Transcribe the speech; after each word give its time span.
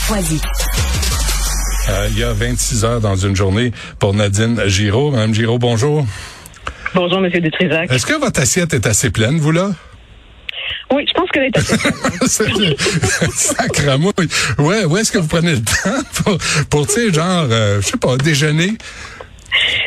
Foisy. 0.00 0.38
Euh, 1.88 2.08
il 2.10 2.18
y 2.18 2.22
a 2.22 2.32
26 2.34 2.84
heures 2.84 3.00
dans 3.00 3.16
une 3.16 3.34
journée 3.34 3.72
pour 3.98 4.12
Nadine 4.12 4.60
Giraud. 4.66 5.12
Madame 5.12 5.32
Giraud, 5.32 5.58
bonjour. 5.58 6.04
Bonjour, 6.94 7.20
Monsieur 7.20 7.40
Dutrisac. 7.40 7.90
Est-ce 7.90 8.04
que 8.04 8.12
votre 8.20 8.40
assiette 8.40 8.74
est 8.74 8.86
assez 8.86 9.10
pleine, 9.10 9.38
vous, 9.38 9.50
là? 9.50 9.70
Oui, 10.92 11.06
je 11.08 11.14
pense 11.14 11.30
que 11.30 11.40
est 11.40 11.56
assez 11.56 13.30
Sacramouille. 13.34 14.28
Ouais, 14.58 14.84
où 14.84 14.96
est-ce 14.98 15.10
que 15.10 15.18
vous 15.18 15.28
prenez 15.28 15.52
le 15.52 15.62
temps 15.62 16.22
pour, 16.22 16.38
pour 16.68 16.86
tu 16.86 16.92
sais, 16.92 17.12
genre, 17.12 17.46
euh, 17.50 17.80
je 17.80 17.86
sais 17.86 17.96
pas, 17.96 18.16
déjeuner? 18.18 18.72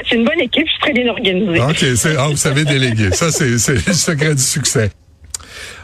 C'est 0.10 0.16
une 0.16 0.26
bonne 0.26 0.40
équipe, 0.40 0.66
je 0.66 0.72
suis 0.72 0.82
très 0.82 0.94
bien 0.94 1.08
organisée. 1.08 1.62
OK, 1.62 2.16
ah, 2.18 2.28
vous 2.30 2.38
savez 2.38 2.66
déléguer. 2.66 3.12
Ça, 3.12 3.32
c'est 3.32 3.50
le 3.50 3.94
secret 3.94 4.34
du 4.34 4.42
succès. 4.42 4.90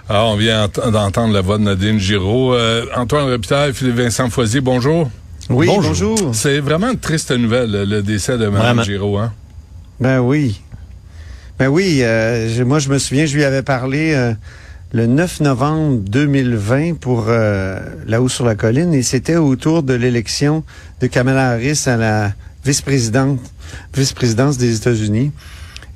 Alors, 0.10 0.34
on 0.34 0.36
vient 0.36 0.66
ent- 0.66 0.91
d'entendre 0.91 1.34
la 1.34 1.41
voix 1.41 1.58
de 1.58 1.64
Nadine 1.64 2.00
Giraud. 2.00 2.54
Euh, 2.54 2.86
Antoine 2.96 3.30
Repitaille, 3.30 3.73
Philippe 3.73 3.96
Vincent 3.96 4.30
Foisy, 4.30 4.60
bonjour. 4.60 5.10
Oui, 5.50 5.68
bonjour. 5.68 6.18
C'est 6.34 6.60
vraiment 6.60 6.91
une 6.91 6.99
triste 6.99 7.32
nouvelle, 7.32 7.71
le- 7.71 8.02
décès 8.02 8.34
de 8.38 8.46
Mme 8.48 8.55
Vraiment. 8.62 8.84
Giraud, 8.84 9.18
hein? 9.18 9.34
Ben 9.99 10.20
oui. 10.20 10.60
Ben 11.60 11.68
oui, 11.68 12.02
euh, 12.02 12.49
je- 12.54 12.63
moi 12.63 12.80
je 12.80 12.90
me 12.90 12.98
souviens, 12.98 13.26
je 13.26 13.35
lui 13.35 13.43
avais 13.43 13.62
parlé 13.62 14.13
euh, 14.13 14.34
le 14.93 15.05
9 15.08 15.41
novembre 15.41 15.99
2020 15.99 16.96
pour 16.99 17.26
euh, 17.27 17.80
là-haut 18.08 18.30
sur 18.30 18.46
la 18.46 18.55
colline 18.55 18.93
et 18.93 19.04
c'était 19.04 19.36
autour 19.36 19.84
de 19.84 19.93
l'élection 19.93 20.63
de 21.02 21.08
Kamala 21.08 21.52
Harris 21.52 21.84
à 21.86 21.98
la 21.98 22.32
vice-présidente, 22.65 23.40
vice-présidence 23.96 24.58
des 24.58 24.76
États-Unis. 24.76 25.32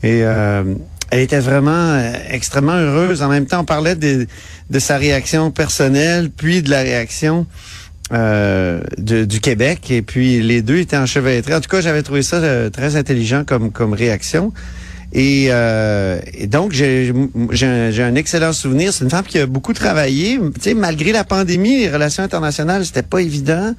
Et 0.03 0.22
euh, 0.23 0.64
elle 1.11 1.20
était 1.20 1.39
vraiment 1.39 1.72
euh, 1.72 2.14
extrêmement 2.30 2.73
heureuse. 2.73 3.22
En 3.22 3.30
même 3.30 3.45
temps, 3.45 3.61
on 3.61 3.66
parlait 3.66 3.95
de, 3.95 4.28
sa 4.80 4.98
réaction 4.98 5.52
personnelle, 5.52 6.30
puis 6.36 6.62
de 6.62 6.70
la 6.70 6.81
réaction 6.81 7.45
euh, 8.12 8.81
du 8.97 9.39
Québec. 9.39 9.92
Et 9.92 10.02
puis 10.02 10.42
les 10.42 10.62
deux 10.62 10.78
étaient 10.78 10.97
enchevêtrés. 10.97 11.56
En 11.56 11.62
tout 11.62 11.70
cas, 11.70 11.81
j'avais 11.81 12.03
trouvé 12.03 12.22
ça 12.22 12.38
euh, 12.38 12.70
très 12.70 12.95
intelligent 12.95 13.44
comme, 13.45 13.72
comme 13.72 13.94
réaction. 13.94 14.52
Et, 15.17 15.47
euh, 15.49 16.19
donc, 16.47 16.73
j'ai 16.73 17.13
un, 17.63 18.16
excellent 18.16 18.52
souvenir. 18.52 18.91
C'est 18.91 19.05
une 19.05 19.09
femme 19.09 19.23
qui 19.23 19.39
a 19.39 19.45
beaucoup 19.45 19.72
travaillé. 19.72 20.38
Tu 20.55 20.61
sais, 20.61 20.73
malgré 20.73 21.13
la 21.13 21.23
pandémie, 21.23 21.77
les 21.80 21.89
relations 21.89 22.22
internationales, 22.22 22.85
c'était 22.85 23.02
pas 23.02 23.22
évident. 23.22 23.73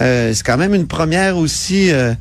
Euh, 0.00 0.32
c'est 0.32 0.44
quand 0.44 0.56
même 0.56 0.74
une 0.74 0.86
première 0.86 1.36
aussi, 1.36 1.90
euh, 1.92 2.14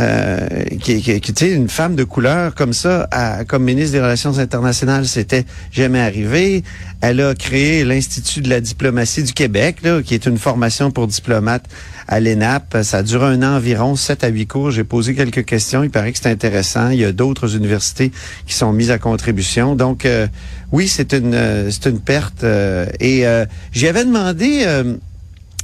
euh, 0.00 0.48
qui, 0.80 1.02
qui, 1.02 1.20
qui, 1.20 1.46
une 1.50 1.68
femme 1.68 1.96
de 1.96 2.04
couleur 2.04 2.54
comme 2.54 2.72
ça, 2.72 3.06
à- 3.10 3.44
comme 3.44 3.62
ministre 3.64 3.92
des 3.92 4.00
Relations 4.00 4.38
internationales, 4.38 5.06
c'était 5.06 5.44
jamais 5.70 6.00
arrivé. 6.00 6.64
Elle 7.02 7.20
a 7.20 7.34
créé 7.34 7.84
l'Institut 7.84 8.40
de 8.40 8.48
la 8.48 8.60
diplomatie 8.60 9.22
du 9.22 9.34
Québec, 9.34 9.76
là, 9.82 10.02
qui 10.02 10.14
est 10.14 10.24
une 10.24 10.38
formation 10.38 10.90
pour 10.90 11.06
diplomates 11.08 11.66
à 12.08 12.20
l'ENAP. 12.20 12.78
Ça 12.82 13.02
dure 13.02 13.24
un 13.24 13.42
an 13.42 13.56
environ, 13.56 13.96
7 13.96 14.24
à 14.24 14.28
8 14.28 14.46
cours. 14.46 14.70
J'ai 14.70 14.84
posé 14.84 15.14
quelques 15.14 15.44
questions. 15.44 15.82
Il 15.82 15.90
paraît 15.90 16.12
que 16.12 16.18
c'est 16.22 16.30
intéressant. 16.30 16.88
Il 16.90 17.00
y 17.00 17.04
a 17.04 17.12
d'autres 17.12 17.54
universités 17.56 18.12
qui 18.46 18.54
sont 18.54 18.72
mises 18.72 18.90
à 18.90 18.98
contribution. 18.98 19.74
Donc, 19.76 20.04
euh, 20.04 20.26
oui, 20.72 20.88
c'est 20.88 21.12
une, 21.12 21.34
euh, 21.34 21.70
c'est 21.70 21.88
une 21.90 22.00
perte. 22.00 22.44
euh, 22.44 22.86
et 23.00 23.26
euh, 23.26 23.44
j'avais 23.72 24.04
demandé... 24.04 24.62
euh, 24.66 24.94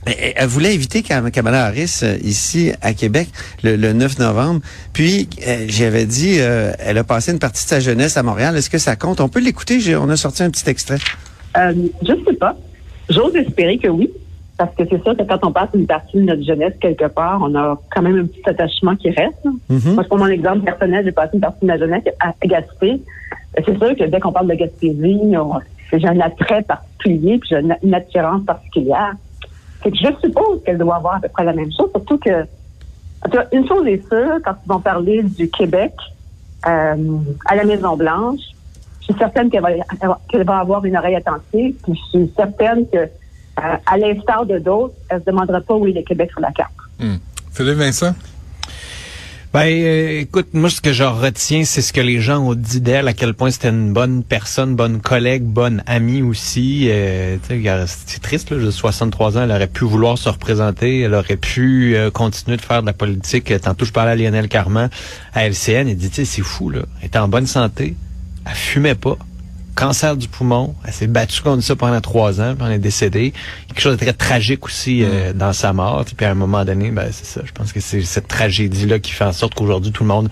elle 0.07 0.47
voulait 0.49 0.73
inviter 0.75 1.03
Kam- 1.03 1.31
Kamala 1.31 1.67
Harris 1.67 2.01
ici 2.25 2.73
à 2.81 2.95
Québec 2.95 3.29
le, 3.63 3.77
le 3.77 3.93
9 3.93 4.19
novembre. 4.19 4.63
Puis 4.95 5.29
j'avais 5.69 6.07
dit, 6.07 6.37
euh, 6.39 6.73
elle 6.79 6.97
a 6.97 7.05
passé 7.05 7.33
une 7.33 7.39
partie 7.39 7.63
de 7.65 7.69
sa 7.69 7.81
jeunesse 7.81 8.17
à 8.17 8.23
Montréal. 8.23 8.57
Est-ce 8.57 8.71
que 8.71 8.79
ça 8.79 8.97
compte? 8.97 9.21
On 9.21 9.29
peut 9.29 9.41
l'écouter. 9.41 9.79
On 9.97 10.09
a 10.09 10.17
sorti 10.17 10.43
un 10.43 10.49
petit 10.49 10.69
extrait. 10.71 10.97
Euh, 11.59 11.75
je 12.03 12.13
ne 12.13 12.25
sais 12.25 12.33
pas. 12.33 12.57
J'ose 13.11 13.37
espérer 13.37 13.77
que 13.77 13.89
oui. 13.89 14.09
Parce 14.61 14.75
que 14.75 14.83
c'est 14.91 15.03
sûr 15.03 15.17
que 15.17 15.23
quand 15.23 15.39
on 15.43 15.53
passe 15.53 15.71
une 15.73 15.87
partie 15.87 16.19
de 16.19 16.25
notre 16.25 16.43
jeunesse 16.43 16.75
quelque 16.83 17.07
part, 17.07 17.41
on 17.41 17.55
a 17.55 17.81
quand 17.91 18.03
même 18.03 18.19
un 18.19 18.27
petit 18.27 18.43
attachement 18.45 18.95
qui 18.95 19.09
reste. 19.09 19.43
Mhm. 19.71 19.95
Moi, 19.95 20.05
pour 20.05 20.19
mon 20.19 20.27
exemple 20.27 20.67
personnel, 20.67 21.03
j'ai 21.03 21.13
passé 21.13 21.31
une 21.33 21.41
partie 21.41 21.63
de 21.63 21.67
ma 21.67 21.79
jeunesse 21.79 22.03
à 22.21 22.35
Gaspé. 22.45 23.01
C'est 23.55 23.79
sûr 23.79 23.97
que 23.97 24.05
dès 24.05 24.21
qu'on 24.21 24.33
parle 24.33 24.49
de 24.49 24.55
Gaspésie, 24.57 25.19
j'ai 25.95 26.07
un 26.07 26.21
attrait 26.21 26.61
particulier, 26.61 27.39
puis 27.39 27.49
j'ai 27.49 27.61
une, 27.83 27.95
attirance 27.95 28.45
particulière. 28.45 29.15
Que 29.83 29.89
je 29.95 30.09
suppose 30.21 30.63
qu'elle 30.67 30.77
doit 30.77 30.97
avoir 30.97 31.15
à 31.15 31.21
peu 31.21 31.29
près 31.29 31.45
la 31.45 31.55
même 31.55 31.73
chose, 31.73 31.89
surtout 31.91 32.19
que 32.19 32.45
une 33.53 33.67
chose 33.67 33.87
est 33.87 34.07
sûre, 34.11 34.41
quand 34.45 34.57
ils 34.63 34.69
vont 34.69 34.81
parler 34.81 35.23
du 35.23 35.49
Québec 35.49 35.95
euh, 36.67 36.97
à 37.47 37.57
la 37.57 37.65
Maison-Blanche, 37.65 38.41
je 39.01 39.05
suis 39.07 39.15
certaine 39.15 39.49
qu'elle 39.49 39.63
va, 39.63 39.71
qu'elle 40.29 40.45
va 40.45 40.59
avoir 40.59 40.85
une 40.85 40.99
oreille 40.99 41.17
attentive, 41.17 41.77
puis 41.83 41.95
je 41.95 42.19
suis 42.19 42.33
certaine 42.37 42.87
que, 42.91 43.09
euh, 43.65 43.77
à 43.87 43.97
l'instar 43.99 44.47
de 44.47 44.59
d'autres, 44.59 44.95
elle 45.09 45.21
se 45.21 45.25
demandera 45.27 45.61
pas 45.61 45.75
où 45.75 45.87
est 45.87 45.93
le 45.93 46.03
Québec 46.03 46.31
sur 46.31 46.41
la 46.41 46.53
carte. 46.53 46.73
Philippe 47.53 47.79
Vincent? 47.79 48.15
Ben, 49.53 49.67
euh, 49.67 50.21
écoute, 50.21 50.47
moi, 50.53 50.71
ce 50.71 50.81
que 50.81 50.93
je 50.93 51.03
retiens, 51.03 51.65
c'est 51.65 51.83
ce 51.83 51.93
que 51.93 52.01
les 52.01 52.21
gens 52.21 52.39
ont 52.39 52.55
dit 52.55 52.81
d'elle, 52.81 53.09
à 53.09 53.13
quel 53.13 53.35
point 53.35 53.51
c'était 53.51 53.71
une 53.71 53.93
bonne 53.93 54.23
personne, 54.23 54.77
bonne 54.77 55.01
collègue, 55.01 55.43
bonne 55.43 55.83
amie 55.87 56.23
aussi. 56.23 56.87
Euh, 56.89 57.37
c'est 57.49 58.23
triste, 58.23 58.51
là, 58.51 58.59
de 58.59 58.71
63 58.71 59.39
ans, 59.39 59.43
elle 59.43 59.51
aurait 59.51 59.67
pu 59.67 59.85
vouloir 59.85 60.19
se 60.19 60.29
représenter, 60.29 61.01
elle 61.01 61.15
aurait 61.15 61.37
pu 61.37 61.97
euh, 61.97 62.13
continuer 62.13 62.59
de 62.59 62.63
faire 62.63 62.83
de 62.83 62.87
la 62.87 62.93
politique. 62.93 63.53
Tantôt, 63.61 63.85
je 63.85 63.91
parlais 63.91 64.13
à 64.13 64.15
Lionel 64.15 64.47
Carman 64.47 64.89
à 65.35 65.49
LCN, 65.49 65.89
il 65.89 65.97
dit, 65.97 66.11
tu 66.11 66.15
sais, 66.15 66.25
c'est 66.25 66.43
fou, 66.43 66.71
là. 66.71 66.83
Elle 67.01 67.09
était 67.09 67.19
en 67.19 67.27
bonne 67.27 67.49
santé, 67.49 67.97
elle 68.47 68.55
fumait 68.55 68.95
pas. 68.95 69.19
Cancer 69.81 70.15
du 70.15 70.29
poumon, 70.29 70.75
elle 70.85 70.93
s'est 70.93 71.07
battue 71.07 71.41
contre 71.41 71.63
ça 71.63 71.75
pendant 71.75 72.03
trois 72.03 72.39
ans, 72.43 72.55
puis 72.55 72.67
elle 72.67 72.75
est 72.75 72.79
décédée. 72.79 73.33
Quelque 73.67 73.81
chose 73.81 73.97
de 73.97 74.05
très 74.05 74.13
tragique 74.13 74.67
aussi 74.67 75.03
euh, 75.03 75.33
dans 75.33 75.55
sa 75.55 75.73
mort. 75.73 76.05
Puis 76.05 76.27
à 76.27 76.31
un 76.31 76.35
moment 76.35 76.67
donné, 76.67 76.91
ben 76.91 77.09
c'est 77.11 77.25
ça. 77.25 77.41
Je 77.47 77.53
pense 77.53 77.73
que 77.73 77.81
c'est 77.81 78.03
cette 78.03 78.29
tragédie-là 78.29 78.99
qui 78.99 79.11
fait 79.11 79.25
en 79.25 79.33
sorte 79.33 79.55
qu'aujourd'hui 79.55 79.91
tout 79.91 80.03
le 80.03 80.09
monde 80.09 80.29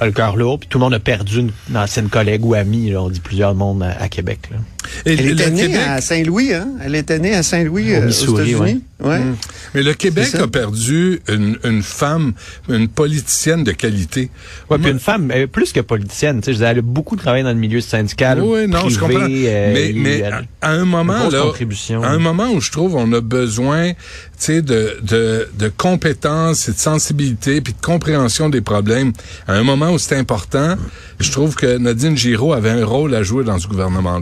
a 0.00 0.04
le 0.04 0.12
cœur 0.12 0.36
lourd, 0.36 0.58
puis 0.58 0.68
tout 0.68 0.76
le 0.76 0.84
monde 0.84 0.92
a 0.92 1.00
perdu 1.00 1.40
une, 1.40 1.50
une 1.70 1.78
ancienne 1.78 2.10
collègue 2.10 2.44
ou 2.44 2.52
amie. 2.52 2.90
Là, 2.90 3.00
on 3.00 3.08
dit 3.08 3.20
plusieurs 3.20 3.54
monde 3.54 3.82
à, 3.82 4.02
à 4.02 4.10
Québec. 4.10 4.40
Là. 4.50 4.58
Et 5.06 5.12
Elle 5.14 5.26
le 5.26 5.32
était 5.32 5.50
née 5.50 5.62
Québec- 5.66 5.80
à 5.86 6.00
Saint-Louis, 6.00 6.54
hein? 6.54 6.68
Elle 6.84 6.94
était 6.94 7.18
née 7.18 7.34
à 7.34 7.42
Saint-Louis, 7.42 7.92
Au 7.94 7.96
euh, 7.98 8.08
aux 8.08 8.10
États-Unis. 8.34 8.82
Ouais. 9.00 9.18
Mm. 9.18 9.36
Mais 9.74 9.82
le 9.82 9.94
Québec 9.94 10.34
a 10.34 10.46
perdu 10.46 11.20
une, 11.28 11.58
une 11.64 11.82
femme, 11.82 12.32
une 12.68 12.88
politicienne 12.88 13.64
de 13.64 13.72
qualité. 13.72 14.30
Ouais, 14.68 14.78
puis 14.78 14.90
une 14.90 14.98
femme, 14.98 15.30
euh, 15.34 15.46
plus 15.46 15.72
que 15.72 15.80
politicienne, 15.80 16.40
tu 16.42 16.54
sais, 16.54 16.64
elle 16.64 16.78
a 16.78 16.82
beaucoup 16.82 17.16
travaillé 17.16 17.42
dans 17.44 17.50
le 17.52 17.54
milieu 17.56 17.80
syndical. 17.80 18.40
Oui, 18.42 18.66
non, 18.68 18.88
je 18.88 18.98
comprends. 18.98 19.20
euh, 19.28 19.92
mais 19.94 20.22
à, 20.24 20.42
à 20.60 20.70
un 20.72 20.84
moment 20.84 21.28
là, 21.30 21.42
contribution. 21.42 22.02
à 22.02 22.08
un 22.08 22.18
moment 22.18 22.50
où 22.50 22.60
je 22.60 22.70
trouve 22.70 22.94
on 22.96 23.10
a 23.12 23.20
besoin, 23.20 23.92
tu 23.92 23.96
sais, 24.38 24.62
de, 24.62 24.98
de 25.02 25.48
de 25.58 25.68
compétences 25.74 26.68
et 26.68 26.72
de 26.72 26.78
sensibilité 26.78 27.60
puis 27.60 27.72
de 27.72 27.80
compréhension 27.80 28.48
des 28.50 28.60
problèmes. 28.60 29.12
À 29.48 29.54
un 29.54 29.62
moment 29.62 29.92
où 29.92 29.98
c'est 29.98 30.16
important, 30.16 30.76
je 31.20 31.30
trouve 31.30 31.54
que 31.54 31.78
Nadine 31.78 32.16
Giraud 32.16 32.52
avait 32.52 32.70
un 32.70 32.84
rôle 32.84 33.14
à 33.14 33.22
jouer 33.22 33.44
dans 33.44 33.58
ce 33.58 33.66
gouvernement 33.68 34.20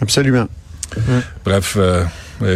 Absolument. 0.00 0.46
Bref, 1.44 1.76
euh, 1.78 2.04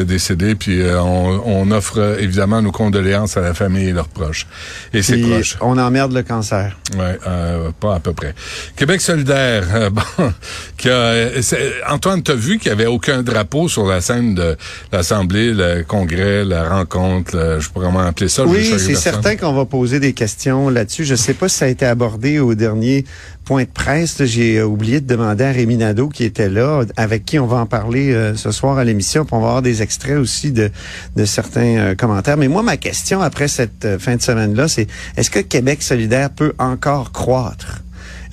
décédée, 0.05 0.55
puis 0.57 0.81
euh, 0.81 1.01
on, 1.01 1.41
on 1.45 1.71
offre 1.71 1.99
euh, 1.99 2.19
évidemment 2.19 2.61
nos 2.63 2.73
condoléances 2.73 3.37
à 3.37 3.43
la 3.43 3.55
famille 3.55 3.89
et 3.89 3.93
leurs 3.93 4.09
proches. 4.09 4.47
Et 4.93 5.03
ses 5.03 5.13
Puis, 5.19 5.31
proches. 5.31 5.57
on 5.61 5.79
emmerde 5.79 6.13
le 6.13 6.23
cancer. 6.25 6.77
Ouais, 6.99 7.17
euh, 7.29 7.71
pas 7.79 7.95
à 7.97 8.01
peu 8.01 8.13
près. 8.13 8.35
Québec 8.77 9.01
solidaire, 9.03 9.65
euh, 9.75 9.91
bon, 10.19 10.33
qui 10.77 10.89
a, 10.89 11.41
c'est- 11.43 11.75
Antoine, 11.89 12.23
t'as 12.25 12.35
vu 12.35 12.59
qu'il 12.59 12.71
y 12.71 12.73
avait 12.73 12.87
aucun 12.87 13.23
drapeau 13.23 13.69
sur 13.69 13.87
la 13.87 14.01
scène 14.01 14.35
de 14.35 14.57
l'Assemblée, 14.91 15.53
le 15.53 15.85
Congrès, 15.87 16.45
la 16.45 16.69
rencontre, 16.69 17.37
le- 17.37 17.61
je 17.61 17.71
pas 17.71 17.81
comment 17.83 18.01
appeler 18.01 18.29
ça. 18.29 18.45
Oui, 18.47 18.65
c'est 18.79 18.97
certain 18.97 19.37
qu'on 19.37 19.53
va 19.53 19.65
poser 19.65 20.01
des 20.01 20.13
questions 20.13 20.71
là-dessus. 20.71 21.05
Je 21.05 21.15
sais 21.15 21.35
pas 21.35 21.49
si 21.49 21.59
ça 21.59 21.67
a 21.67 21.69
été 21.69 21.87
abordé 21.87 22.41
au 22.41 22.55
dernier 22.57 23.05
point 23.45 23.65
de 23.65 23.69
presse. 23.69 24.25
J'ai 24.25 24.59
euh, 24.59 24.67
oublié 24.67 25.01
de 25.01 25.07
demander 25.07 25.45
à 25.45 25.53
Rémi 25.53 25.77
Nadeau 25.77 26.09
qui 26.09 26.25
était 26.25 26.49
là, 26.49 26.83
avec 26.97 27.25
qui 27.25 27.39
on 27.39 27.47
va 27.47 27.59
en 27.59 27.67
parler 27.67 28.13
euh, 28.13 28.35
ce 28.35 28.51
soir 28.51 28.79
à 28.79 28.85
l'émission. 28.85 29.25
Puis 29.25 29.35
on 29.35 29.41
va 29.41 29.49
avoir 29.49 29.63
des 29.63 29.83
extraits 29.83 30.17
aussi 30.17 30.53
de, 30.53 30.71
certains 31.25 31.77
euh, 31.77 31.95
commentaires. 31.95 32.37
Mais 32.37 32.49
moi, 32.49 32.63
ma 32.63 32.77
question 32.77 33.21
après 33.21 33.49
cette 33.49 33.99
fin 33.99 34.17
de 34.17 34.23
semaine-là, 34.23 34.69
c'est 34.69 34.89
est-ce 35.17 35.31
que 35.31 35.41
Québec 35.41 35.83
solidaire 35.83 36.31
peut 36.31 36.55
encore 36.59 37.13
croître? 37.13 37.84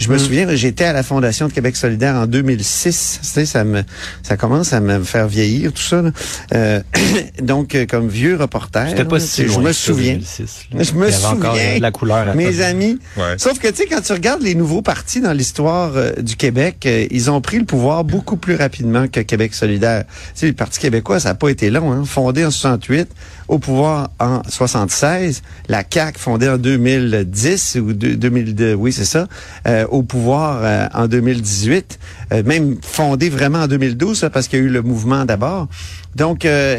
Je 0.02 0.10
me 0.12 0.18
souviens, 0.18 0.48
j'étais 0.56 0.86
à 0.86 0.94
la 0.94 1.04
Fondation 1.04 1.48
de 1.48 1.54
Québec 1.54 1.76
solidaire 1.76 2.16
en 2.16 2.26
2006. 2.26 3.20
Tu 3.22 3.28
sais, 3.28 3.46
ça 3.46 3.64
me, 3.64 3.84
ça 4.24 4.36
commence 4.36 4.74
à 4.74 4.80
me 4.80 5.04
faire 5.04 5.28
vieillir, 5.28 5.72
tout 5.72 5.82
ça. 5.82 6.02
là. 6.02 6.12
Euh, 6.56 6.82
donc, 7.42 7.76
euh, 7.76 7.86
comme 7.86 8.08
vieux 8.08 8.36
reporter. 8.36 8.88
C'était 8.90 9.06
pas 9.06 9.18
là, 9.18 9.24
si 9.24 9.48
Je 9.48 9.60
me 9.60 9.72
souviens. 9.72 10.14
2006, 10.14 10.40
là. 10.74 10.84
Je 10.84 10.94
me 10.94 11.08
Il 11.08 11.12
y 11.12 11.14
avait 11.16 11.26
encore 11.26 11.56
souviens. 11.56 11.80
la 11.80 11.92
couleur 11.92 12.30
à 12.30 12.34
Mes 12.34 12.62
amis. 12.62 13.00
Ouais. 13.16 13.36
Sauf 13.38 13.60
que, 13.60 13.68
tu 13.68 13.76
sais, 13.76 13.86
quand 13.86 14.02
tu 14.02 14.12
regardes 14.14 14.42
les 14.42 14.56
nouveaux 14.56 14.82
partis 14.82 15.22
dans 15.22 15.34
l'histoire 15.34 15.92
euh, 15.96 16.14
du 16.20 16.36
Québec, 16.36 16.78
euh, 16.86 17.06
ils 17.12 17.30
ont 17.30 17.40
pris 17.42 17.60
le 17.60 17.66
pouvoir 17.66 18.04
beaucoup 18.04 18.38
plus 18.38 18.56
rapidement 18.56 19.08
que 19.08 19.20
Québec 19.20 19.54
solidaire. 19.54 20.06
Tu 20.08 20.14
sais, 20.34 20.48
le 20.48 20.54
Parti 20.54 20.80
québécois, 20.80 21.20
ça 21.20 21.30
n'a 21.30 21.36
pas 21.36 21.50
été 21.50 21.70
long. 21.70 21.92
Hein? 21.92 22.04
Fondé 22.06 22.44
en 22.44 22.50
68, 22.52 23.08
au 23.48 23.60
pouvoir 23.60 24.10
en 24.20 24.42
76. 24.50 25.44
La 25.68 25.84
CAQ, 25.88 26.18
fondée 26.20 26.50
en 26.50 26.58
2010 26.58 27.78
ou 27.82 27.94
deux- 27.94 28.16
2002, 28.16 28.74
oui, 28.74 28.92
c'est 28.92 29.06
ça, 29.06 29.28
euh, 29.68 29.86
au 29.92 30.04
pouvoir 30.04 30.62
euh, 30.64 30.88
en 30.94 31.08
2018. 31.08 32.00
Euh, 32.34 32.44
même 32.44 32.78
fondée 32.82 33.30
vraiment 33.30 33.60
en 33.60 33.68
2012, 33.68 34.24
là, 34.24 34.30
parce 34.30 34.48
qu'il 34.48 34.60
y 34.60 34.62
a 34.62 34.66
eu 34.66 34.70
le 34.70 34.82
mouvement 34.82 35.26
d'abord. 35.26 35.68
Donc, 36.16 36.44
euh, 36.44 36.78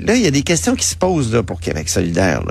là, 0.00 0.14
il 0.16 0.22
y 0.22 0.26
a 0.26 0.30
des 0.30 0.42
questions 0.42 0.74
qui 0.74 0.86
se 0.86 0.96
posent 0.96 1.32
là, 1.32 1.42
pour 1.42 1.60
Québec 1.60 1.88
solidaire. 1.88 2.42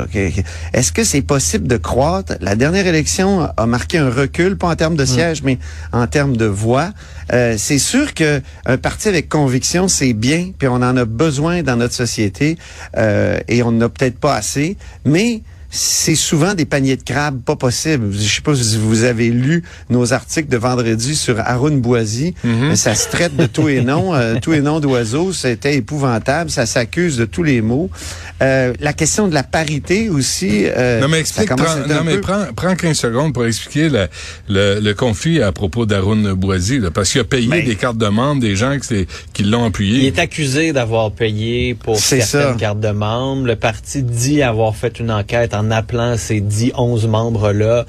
Est-ce 0.74 0.92
que 0.92 1.04
c'est 1.04 1.22
possible 1.22 1.68
de 1.68 1.78
croître? 1.78 2.34
La 2.40 2.56
dernière 2.56 2.88
élection 2.88 3.50
a 3.56 3.66
marqué 3.66 3.98
un 3.98 4.10
recul, 4.10 4.58
pas 4.58 4.70
en 4.70 4.76
termes 4.76 4.96
de 4.96 5.06
sièges, 5.06 5.44
mais 5.44 5.60
en 5.92 6.08
termes 6.08 6.38
de 6.38 6.46
voix. 6.46 6.92
Euh, 7.34 7.56
c'est 7.58 7.78
sûr 7.78 8.14
que 8.14 8.42
un 8.66 8.78
parti 8.78 9.10
avec 9.10 9.28
conviction, 9.28 9.88
c'est 9.88 10.14
bien, 10.14 10.52
puis 10.58 10.68
on 10.68 10.76
en 10.76 10.96
a 10.96 11.06
besoin 11.06 11.64
dans 11.64 11.76
notre 11.76 11.94
société, 11.94 12.58
euh, 12.98 13.40
et 13.48 13.64
on 13.64 13.72
n'en 13.72 13.86
a 13.86 13.90
peut-être 13.90 14.18
pas 14.18 14.36
assez, 14.36 14.78
mais 15.06 15.42
c'est 15.76 16.14
souvent 16.16 16.54
des 16.54 16.66
paniers 16.66 16.96
de 16.98 17.02
crabes, 17.02 17.42
pas 17.42 17.56
possible. 17.56 18.12
Je 18.14 18.18
sais 18.36 18.42
pas 18.42 18.54
si 18.54 18.78
vous 18.78 19.04
avez 19.06 19.30
lu 19.30 19.64
nos 19.90 20.14
articles 20.14 20.48
de 20.48 20.58
vendredi 20.58 21.16
sur 21.16 21.40
Haroun 21.40 21.82
Boisy. 21.82 22.36
Mhm. 22.44 22.76
Ça 22.76 22.94
se 22.94 23.10
traite 23.10 23.36
de 23.36 23.48
tout 23.48 23.70
et 23.70 23.82
non, 23.82 24.14
euh, 24.14 24.36
tout 24.40 24.54
et 24.54 24.62
non 24.62 24.80
d'oiseaux. 24.80 25.34
C'était 25.34 25.76
épouvantable. 25.76 26.52
Ça 26.52 26.68
s'accuse 26.68 27.18
de 27.18 27.26
tous 27.26 27.42
les 27.42 27.62
mots. 27.62 27.90
Euh, 28.44 28.74
la 28.82 28.94
question 28.94 29.28
de 29.28 29.34
la 29.34 29.42
parité 29.42 30.10
aussi. 30.10 30.66
euh, 30.68 31.02
Non, 31.02 31.08
mais 31.08 31.20
explique, 31.20 31.50
prends, 31.50 31.76
non, 31.88 32.04
mais 32.06 32.16
peu- 32.16 32.22
prends, 32.22 32.46
prends 32.56 32.76
15 32.76 32.96
secondes 32.98 33.34
pour 33.34 33.46
expliquer 33.46 33.90
le, 33.90 34.08
le, 34.50 34.80
le 34.80 34.94
conflit 34.94 35.42
à 35.42 35.52
propos 35.52 35.88
d'Arun 35.88 36.34
Boisy, 36.36 36.78
là, 36.80 36.92
parce 36.92 37.12
qu'il 37.12 37.22
a 37.22 37.24
payé 37.24 37.48
Ben- 37.48 37.66
des 37.66 37.76
cartes 37.76 37.98
de 37.98 38.08
membres 38.08 38.42
des 38.42 38.56
gens 38.56 38.78
qui, 39.34 39.44
l'ont 39.44 39.66
appuyé. 39.66 40.00
Il 40.00 40.06
est 40.06 40.20
accusé 40.20 40.72
d'avoir 40.72 41.12
payé 41.12 41.74
pour 41.74 41.98
certaines 41.98 42.28
ça. 42.52 42.56
cartes 42.60 42.80
de 42.80 42.90
membres. 42.92 43.48
Le 43.48 43.56
parti 43.56 44.04
dit 44.04 44.44
avoir 44.44 44.76
fait 44.76 45.00
une 45.00 45.10
enquête 45.10 45.54
en 45.56 45.63
appelant 45.72 46.18
ces 46.18 46.42
10, 46.42 46.74
11 46.76 47.08
membres-là, 47.08 47.86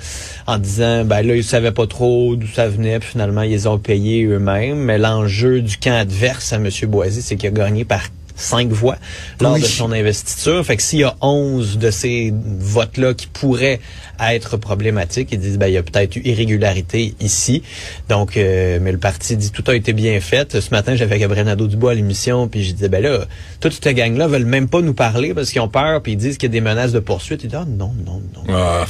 en 0.46 0.58
disant, 0.58 1.04
ben 1.04 1.22
là, 1.26 1.36
ils 1.36 1.44
savaient 1.44 1.72
pas 1.72 1.86
trop 1.86 2.36
d'où 2.36 2.46
ça 2.46 2.68
venait, 2.68 2.98
puis 2.98 3.10
finalement, 3.10 3.42
ils 3.42 3.68
ont 3.68 3.78
payés 3.78 4.24
eux-mêmes. 4.24 4.78
Mais 4.78 4.98
l'enjeu 4.98 5.60
du 5.60 5.76
camp 5.76 5.94
adverse 5.94 6.52
à 6.52 6.56
M. 6.56 6.68
Boisy, 6.88 7.22
c'est 7.22 7.36
qu'il 7.36 7.48
a 7.48 7.52
gagné 7.52 7.84
par 7.84 8.02
cinq 8.36 8.68
voix 8.70 8.96
lors 9.40 9.54
Oui. 9.54 9.60
de 9.60 9.66
son 9.66 9.92
investiture. 9.92 10.64
Fait 10.64 10.76
que 10.76 10.82
s'il 10.82 11.00
y 11.00 11.04
a 11.04 11.16
11 11.20 11.78
de 11.78 11.90
ces 11.90 12.32
votes-là 12.34 13.14
qui 13.14 13.26
pourraient 13.28 13.80
être 14.20 14.56
problématiques, 14.56 15.28
ils 15.32 15.38
disent, 15.38 15.58
ben, 15.58 15.66
il 15.68 15.74
y 15.74 15.76
a 15.76 15.82
peut-être 15.82 16.16
eu 16.16 16.22
irrégularité 16.24 17.14
ici. 17.20 17.62
Donc, 18.08 18.36
euh, 18.36 18.78
mais 18.80 18.92
le 18.92 18.98
parti 18.98 19.36
dit, 19.36 19.50
tout 19.50 19.64
a 19.68 19.74
été 19.74 19.92
bien 19.92 20.20
fait. 20.20 20.60
Ce 20.60 20.70
matin, 20.70 20.94
j'avais 20.96 21.18
Gabriel 21.18 21.46
Nadeau-Dubois 21.46 21.92
à 21.92 21.94
l'émission, 21.94 22.48
puis 22.48 22.64
je 22.64 22.72
disais, 22.72 22.88
ben 22.88 23.02
là, 23.02 23.24
toute 23.60 23.72
cette 23.72 23.88
gang-là 23.94 24.26
veulent 24.26 24.44
même 24.44 24.68
pas 24.68 24.80
nous 24.80 24.94
parler 24.94 25.34
parce 25.34 25.50
qu'ils 25.50 25.60
ont 25.60 25.68
peur, 25.68 26.02
puis 26.02 26.12
ils 26.12 26.16
disent 26.18 26.38
qu'il 26.38 26.48
y 26.48 26.52
a 26.52 26.54
des 26.54 26.60
menaces 26.60 26.92
de 26.92 27.00
poursuite. 27.00 27.42
Ils 27.44 27.48
disent, 27.50 27.58
ah, 27.62 27.66
non, 27.68 27.92
non, 28.04 28.20
non. 28.34 28.42
Ah. 28.48 28.86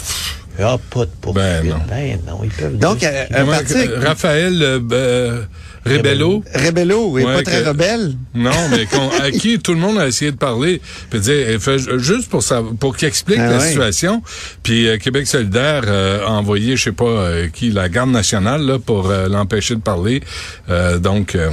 Ah, 0.58 0.76
pas 0.90 1.04
de 1.04 1.10
poursuite. 1.20 1.44
Ben 1.44 1.66
non. 1.68 1.76
Ben 1.88 2.18
non, 2.26 2.40
ils 2.44 2.50
peuvent 2.50 2.78
Donc, 2.78 3.00
juste- 3.00 3.10
euh, 3.12 3.24
un 3.30 3.38
Comment- 3.40 3.52
parti 3.52 3.74
euh, 3.76 4.00
Raphaël 4.00 4.62
euh, 4.62 4.80
euh, 4.92 5.42
Rebello. 5.84 6.42
Rebello 6.54 7.18
est 7.18 7.24
Ouais, 7.24 7.34
pas 7.34 7.42
très 7.42 7.62
que- 7.62 7.68
rebelle. 7.68 8.14
Non, 8.34 8.50
mais 8.70 8.86
qu'on- 8.86 9.10
à 9.20 9.30
qui 9.30 9.58
tout 9.58 9.74
le 9.74 9.80
monde 9.80 9.98
a 9.98 10.06
essayé 10.06 10.30
de 10.30 10.36
parler, 10.36 10.80
puis 11.10 11.20
dire, 11.20 11.46
eh, 11.50 11.58
fait, 11.58 11.78
juste 11.98 12.30
pour 12.30 12.42
ça, 12.42 12.62
pour 12.80 12.96
qu'il 12.96 13.08
explique 13.08 13.38
Ah 13.40 13.50
la 13.50 13.58
ouais. 13.58 13.68
situation. 13.68 14.22
Puis 14.62 14.88
euh, 14.88 14.96
Québec 14.96 15.26
solidaire 15.26 15.82
euh, 15.86 16.24
a 16.24 16.30
envoyé, 16.30 16.76
je 16.76 16.84
sais 16.84 16.92
pas 16.92 17.04
euh, 17.04 17.48
qui, 17.52 17.70
la 17.70 17.88
garde 17.88 18.10
nationale 18.10 18.62
là 18.62 18.78
pour 18.78 19.10
euh, 19.10 19.28
l'empêcher 19.28 19.74
de 19.74 19.80
parler. 19.80 20.22
Euh, 20.70 20.98
donc, 20.98 21.34
euh, 21.34 21.50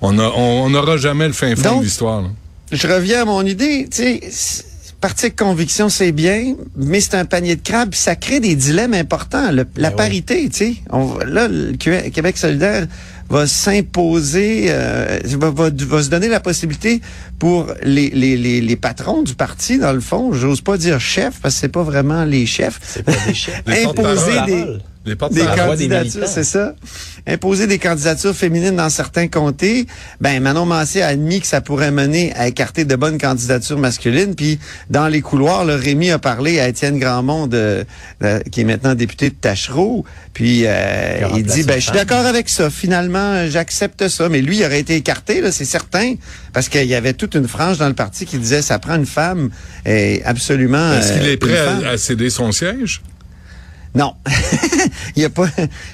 on 0.00 0.18
a- 0.18 0.32
on 0.34 0.58
on 0.64 0.70
n'aura 0.70 0.96
jamais 0.96 1.26
le 1.26 1.32
fin 1.34 1.54
fond 1.56 1.62
Donc- 1.70 1.78
de 1.80 1.84
l'histoire. 1.84 2.22
là. 2.22 2.28
Je 2.70 2.86
reviens 2.86 3.22
à 3.22 3.24
mon 3.24 3.44
idée, 3.44 3.86
tu 3.90 3.96
sais, 3.96 4.20
parti 5.00 5.28
de 5.30 5.34
conviction, 5.36 5.88
c'est 5.88 6.12
bien, 6.12 6.54
mais 6.76 7.00
c'est 7.00 7.14
un 7.14 7.24
panier 7.24 7.56
de 7.56 7.62
crabes, 7.62 7.90
puis 7.90 8.00
ça 8.00 8.16
crée 8.16 8.40
des 8.40 8.54
dilemmes 8.56 8.94
importants. 8.94 9.50
Le- 9.52 9.66
la 9.76 9.90
ouais. 9.90 9.94
parité, 9.96 10.48
tu 10.48 10.56
sais. 10.56 10.74
On- 10.90 11.18
Là, 11.18 11.46
le 11.48 11.72
Qué- 11.76 12.10
Québec 12.10 12.36
solidaire 12.36 12.86
va 13.30 13.46
s'imposer, 13.46 14.66
euh, 14.68 15.18
va, 15.38 15.50
va- 15.50 15.70
va 15.70 16.02
se 16.02 16.08
donner 16.10 16.28
la 16.28 16.40
possibilité 16.40 17.00
pour 17.38 17.66
les, 17.82 18.10
les, 18.10 18.36
les, 18.36 18.60
les 18.60 18.76
patrons 18.76 19.22
du 19.22 19.34
parti, 19.34 19.78
dans 19.78 19.92
le 19.92 20.00
fond, 20.00 20.32
j'ose 20.32 20.60
pas 20.62 20.76
dire 20.78 20.98
chef, 21.00 21.38
parce 21.40 21.54
que 21.54 21.60
c'est 21.60 21.68
pas 21.68 21.82
vraiment 21.82 22.24
les 22.24 22.46
chefs, 22.46 22.80
c'est 22.82 23.02
pas 23.04 23.12
des 23.26 23.34
chefs. 23.34 23.62
Imposer 23.66 24.40
des, 24.46 24.64
des 25.34 25.40
candidatures, 25.56 26.28
c'est 26.28 26.44
ça. 26.44 26.74
Imposer 27.26 27.66
des 27.66 27.78
candidatures 27.78 28.34
féminines 28.34 28.76
dans 28.76 28.88
certains 28.88 29.28
comtés. 29.28 29.86
Ben, 30.20 30.40
Manon 30.42 30.64
Massé 30.64 31.02
a 31.02 31.08
admis 31.08 31.40
que 31.40 31.46
ça 31.46 31.60
pourrait 31.60 31.90
mener 31.90 32.32
à 32.34 32.48
écarter 32.48 32.84
de 32.84 32.96
bonnes 32.96 33.18
candidatures 33.18 33.78
masculines. 33.78 34.34
Puis, 34.34 34.58
dans 34.88 35.08
les 35.08 35.20
couloirs, 35.20 35.64
là, 35.64 35.76
Rémi 35.76 36.10
a 36.10 36.18
parlé 36.18 36.58
à 36.60 36.68
Étienne 36.68 36.98
Grandmont, 36.98 37.46
de, 37.46 37.84
de- 38.22 38.42
qui 38.50 38.62
est 38.62 38.64
maintenant 38.64 38.94
député 38.94 39.28
de 39.30 39.34
Tachereau. 39.34 40.04
Puis, 40.32 40.62
euh, 40.64 41.20
il 41.36 41.42
dit, 41.42 41.64
ben, 41.64 41.74
je 41.76 41.84
suis 41.84 41.92
d'accord 41.92 42.24
avec 42.24 42.48
ça. 42.48 42.70
Finalement, 42.70 43.18
euh, 43.18 43.48
j'accepte 43.50 44.08
ça. 44.08 44.28
Mais 44.28 44.40
lui, 44.40 44.58
il 44.58 44.64
aurait 44.64 44.80
été 44.80 44.94
écarté, 44.96 45.40
là, 45.40 45.52
c'est 45.52 45.64
certain. 45.66 46.14
Parce 46.52 46.68
qu'il 46.68 46.86
y 46.86 46.94
avait 46.94 47.12
toute 47.12 47.34
une 47.34 47.48
frange 47.48 47.78
dans 47.78 47.88
le 47.88 47.94
parti 47.94 48.24
qui 48.24 48.38
disait, 48.38 48.62
ça 48.62 48.78
prend 48.78 48.94
une 48.96 49.06
femme. 49.06 49.50
Et 49.84 50.22
absolument. 50.24 50.94
Est-ce 50.94 51.12
qu'il 51.14 51.28
euh, 51.28 51.32
est 51.32 51.36
prêt 51.36 51.56
femme. 51.64 51.84
à, 51.84 51.90
à 51.90 51.96
céder 51.98 52.30
son 52.30 52.52
siège? 52.52 53.02
Non. 53.94 54.14
il 55.16 55.24
a 55.24 55.30
pas, 55.30 55.46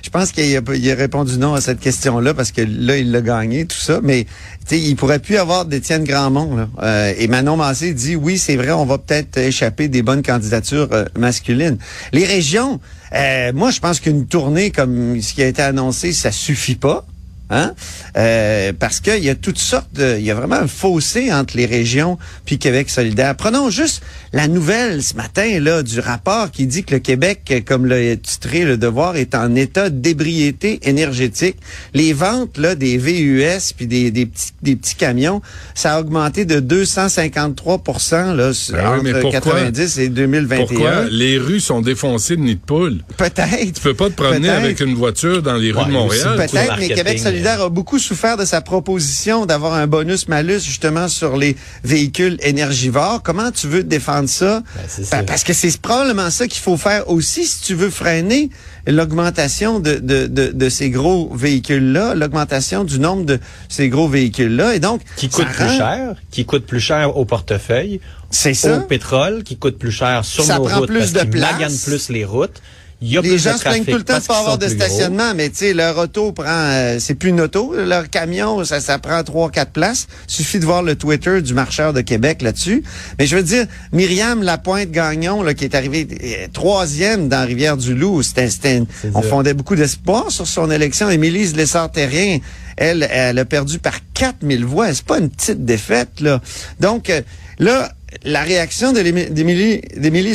je 0.02 0.11
pense 0.11 0.32
qu'il 0.32 0.44
a, 0.56 0.61
il 0.75 0.91
a 0.91 0.94
répondu 0.94 1.38
non 1.38 1.55
à 1.55 1.61
cette 1.61 1.81
question-là 1.81 2.35
parce 2.35 2.52
que 2.52 2.62
là, 2.62 2.96
il 2.96 3.11
l'a 3.11 3.20
gagné, 3.20 3.67
tout 3.67 3.79
ça. 3.79 4.00
Mais, 4.02 4.26
il 4.70 4.96
pourrait 4.96 5.19
plus 5.19 5.37
avoir 5.37 5.67
d'Étienne 5.67 6.05
Grandmont, 6.05 6.56
là. 6.56 6.69
Euh, 6.82 7.12
et 7.19 7.29
Manon 7.29 7.56
Massé 7.56 7.93
dit, 7.94 8.17
oui, 8.17 8.38
c'est 8.38 8.56
vrai, 8.56 8.73
on 8.73 8.87
va 8.87 8.99
peut-être 8.99 9.37
échapper 9.38 9.88
des 9.88 10.02
bonnes 10.02 10.23
candidatures 10.23 10.88
euh, 10.93 11.05
masculines. 11.17 11.79
Les 12.12 12.25
régions, 12.25 12.81
euh, 13.14 13.52
moi, 13.55 13.70
je 13.70 13.81
pense 13.81 14.00
qu'une 14.00 14.26
tournée 14.26 14.70
comme 14.70 15.20
ce 15.20 15.35
qui 15.35 15.43
a 15.43 15.47
été 15.47 15.62
annoncé, 15.62 16.12
ça 16.12 16.32
suffit 16.32 16.76
pas. 16.76 17.06
Hein? 17.54 17.72
Euh, 18.16 18.72
parce 18.76 18.98
qu'il 18.98 19.22
y 19.22 19.30
a 19.30 19.36
toutes 19.36 19.58
sortes 19.58 19.92
de, 19.94 20.16
il 20.18 20.24
y 20.24 20.30
a 20.32 20.34
vraiment 20.34 20.56
un 20.56 20.66
fossé 20.66 21.32
entre 21.32 21.56
les 21.56 21.66
régions 21.66 22.18
puis 22.44 22.58
Québec 22.58 22.90
solidaire. 22.90 23.37
Prenons 23.37 23.70
juste 23.70 24.02
la 24.32 24.49
nouvelle 24.49 25.04
ce 25.04 25.14
matin 25.14 25.61
là 25.61 25.84
du 25.84 26.00
rapport 26.00 26.50
qui 26.50 26.66
dit 26.66 26.82
que 26.82 26.94
le 26.94 26.99
Québec, 26.99 27.62
comme 27.64 27.87
l'a 27.87 28.16
titré 28.16 28.64
le 28.64 28.76
Devoir, 28.76 29.14
est 29.16 29.37
en 29.37 29.54
état 29.54 29.88
d'ébriété 29.88 30.80
énergétique. 30.82 31.56
Les 31.94 32.12
ventes 32.12 32.58
là 32.58 32.75
des 32.75 32.99
VUS 32.99 33.73
puis 33.76 33.87
des, 33.87 34.11
des 34.11 34.26
petits 34.26 34.50
des 34.62 34.75
petits 34.75 34.96
camions, 34.96 35.40
ça 35.76 35.94
a 35.94 36.00
augmenté 36.00 36.44
de 36.44 36.58
253% 36.61 38.34
là 38.34 38.50
Ben 38.73 38.99
oui, 39.00 39.11
entre 39.11 39.20
pourquoi? 39.20 39.40
90 39.40 39.99
et 39.99 40.08
2021. 40.08 40.66
Pourquoi? 40.66 41.04
Les 41.11 41.38
rues 41.38 41.61
sont 41.61 41.80
défoncées 41.80 42.34
de 42.37 42.42
nids 42.42 42.56
de 42.56 42.61
poules. 42.61 42.99
Peut-être. 43.16 43.75
Tu 43.75 43.80
peux 43.80 43.94
pas 43.94 44.11
te 44.11 44.14
promener 44.14 44.49
avec 44.49 44.80
une 44.80 44.94
voiture 44.94 45.40
dans 45.42 45.54
les 45.54 45.70
rues 45.70 45.78
Ouais, 45.78 45.87
de 45.87 45.92
Montréal. 45.92 46.37
Peut-être, 46.37 46.76
mais 46.78 46.88
Québec 46.88 47.18
solidaire 47.18 47.43
a 47.46 47.68
beaucoup 47.68 47.98
souffert 47.98 48.36
de 48.36 48.44
sa 48.44 48.60
proposition 48.60 49.46
d'avoir 49.46 49.74
un 49.74 49.86
bonus-malus 49.86 50.60
justement 50.60 51.08
sur 51.08 51.36
les 51.36 51.56
véhicules 51.82 52.36
énergivores. 52.42 53.22
Comment 53.22 53.50
tu 53.50 53.66
veux 53.68 53.84
défendre 53.84 54.28
ça? 54.28 54.62
Ben, 54.76 55.04
ça. 55.04 55.22
Parce 55.22 55.44
que 55.44 55.52
c'est 55.52 55.76
probablement 55.80 56.30
ça 56.30 56.46
qu'il 56.48 56.62
faut 56.62 56.76
faire 56.76 57.08
aussi 57.10 57.44
si 57.46 57.60
tu 57.62 57.74
veux 57.74 57.90
freiner 57.90 58.50
l'augmentation 58.86 59.80
de, 59.80 59.94
de, 59.94 60.26
de, 60.26 60.48
de 60.52 60.68
ces 60.68 60.90
gros 60.90 61.32
véhicules-là, 61.34 62.14
l'augmentation 62.14 62.84
du 62.84 62.98
nombre 62.98 63.24
de 63.24 63.38
ces 63.68 63.88
gros 63.88 64.08
véhicules-là. 64.08 64.74
Et 64.74 64.80
donc, 64.80 65.00
qui 65.16 65.28
coûte 65.28 65.48
plus 65.48 65.68
cher, 65.76 66.14
qui 66.30 66.44
coûte 66.44 66.66
plus 66.66 66.80
cher 66.80 67.16
au 67.16 67.24
portefeuille, 67.24 68.00
C'est 68.30 68.50
au 68.50 68.54
ça. 68.54 68.78
pétrole, 68.80 69.42
qui 69.42 69.56
coûte 69.56 69.78
plus 69.78 69.92
cher 69.92 70.24
sur 70.24 70.44
Ça 70.44 70.58
nos 70.58 70.64
prend 70.64 70.80
routes 70.80 70.88
plus 70.88 70.98
parce 70.98 71.12
de 71.12 71.20
qu'ils 71.30 71.40
maganent 71.40 71.78
plus 71.84 72.08
les 72.10 72.24
routes. 72.24 72.60
Il 73.04 73.12
y 73.12 73.18
a 73.18 73.20
Les 73.20 73.38
gens 73.38 73.58
se 73.58 73.64
plaignent 73.64 73.84
tout 73.84 73.99
le 73.99 74.02
temps 74.02 74.18
de 74.18 74.25
pas 74.25 74.38
avoir 74.38 74.56
de 74.56 74.66
gros. 74.66 74.75
stationnement, 74.75 75.34
mais 75.34 75.50
tu 75.50 75.56
sais, 75.56 75.75
leur 75.75 75.99
auto 75.99 76.32
prend, 76.32 76.46
euh, 76.49 76.96
c'est 76.99 77.14
plus 77.14 77.28
une 77.30 77.42
auto, 77.42 77.75
leur 77.75 78.08
camion, 78.08 78.64
ça, 78.64 78.80
ça 78.80 78.99
prend 78.99 79.23
trois, 79.23 79.50
quatre 79.50 79.73
places. 79.73 80.06
Suffit 80.26 80.58
de 80.58 80.64
voir 80.64 80.82
le 80.82 80.96
Twitter 80.96 81.42
du 81.42 81.52
marcheur 81.52 81.92
de 81.92 82.00
Québec 82.00 82.40
là-dessus. 82.40 82.82
Mais 83.18 83.26
je 83.26 83.37
veux 83.37 83.42
dire, 83.42 83.66
Myriam 83.92 84.42
Lapointe-Gagnon, 84.42 85.42
là, 85.42 85.52
qui 85.52 85.64
est 85.64 85.75
arrivée 85.75 86.08
euh, 86.11 86.46
troisième 86.50 87.28
dans 87.28 87.46
Rivière-du-Loup, 87.46 88.23
c'était, 88.23 88.82
on 89.14 89.20
fondait 89.20 89.54
beaucoup 89.54 89.76
d'espoir 89.76 90.30
sur 90.30 90.46
son 90.46 90.70
élection. 90.70 91.11
Émilise 91.11 91.54
Lessard-Terrien, 91.54 92.38
elle, 92.78 93.06
elle 93.11 93.38
a 93.38 93.44
perdu 93.44 93.78
par 93.78 93.99
4000 94.14 94.64
voix. 94.64 94.94
C'est 94.94 95.04
pas 95.04 95.18
une 95.18 95.28
petite 95.28 95.66
défaite, 95.66 96.20
là. 96.20 96.40
Donc, 96.80 97.11
euh, 97.11 97.20
là, 97.58 97.92
la 98.23 98.42
réaction 98.42 98.92
d'Émilie- 98.92 99.80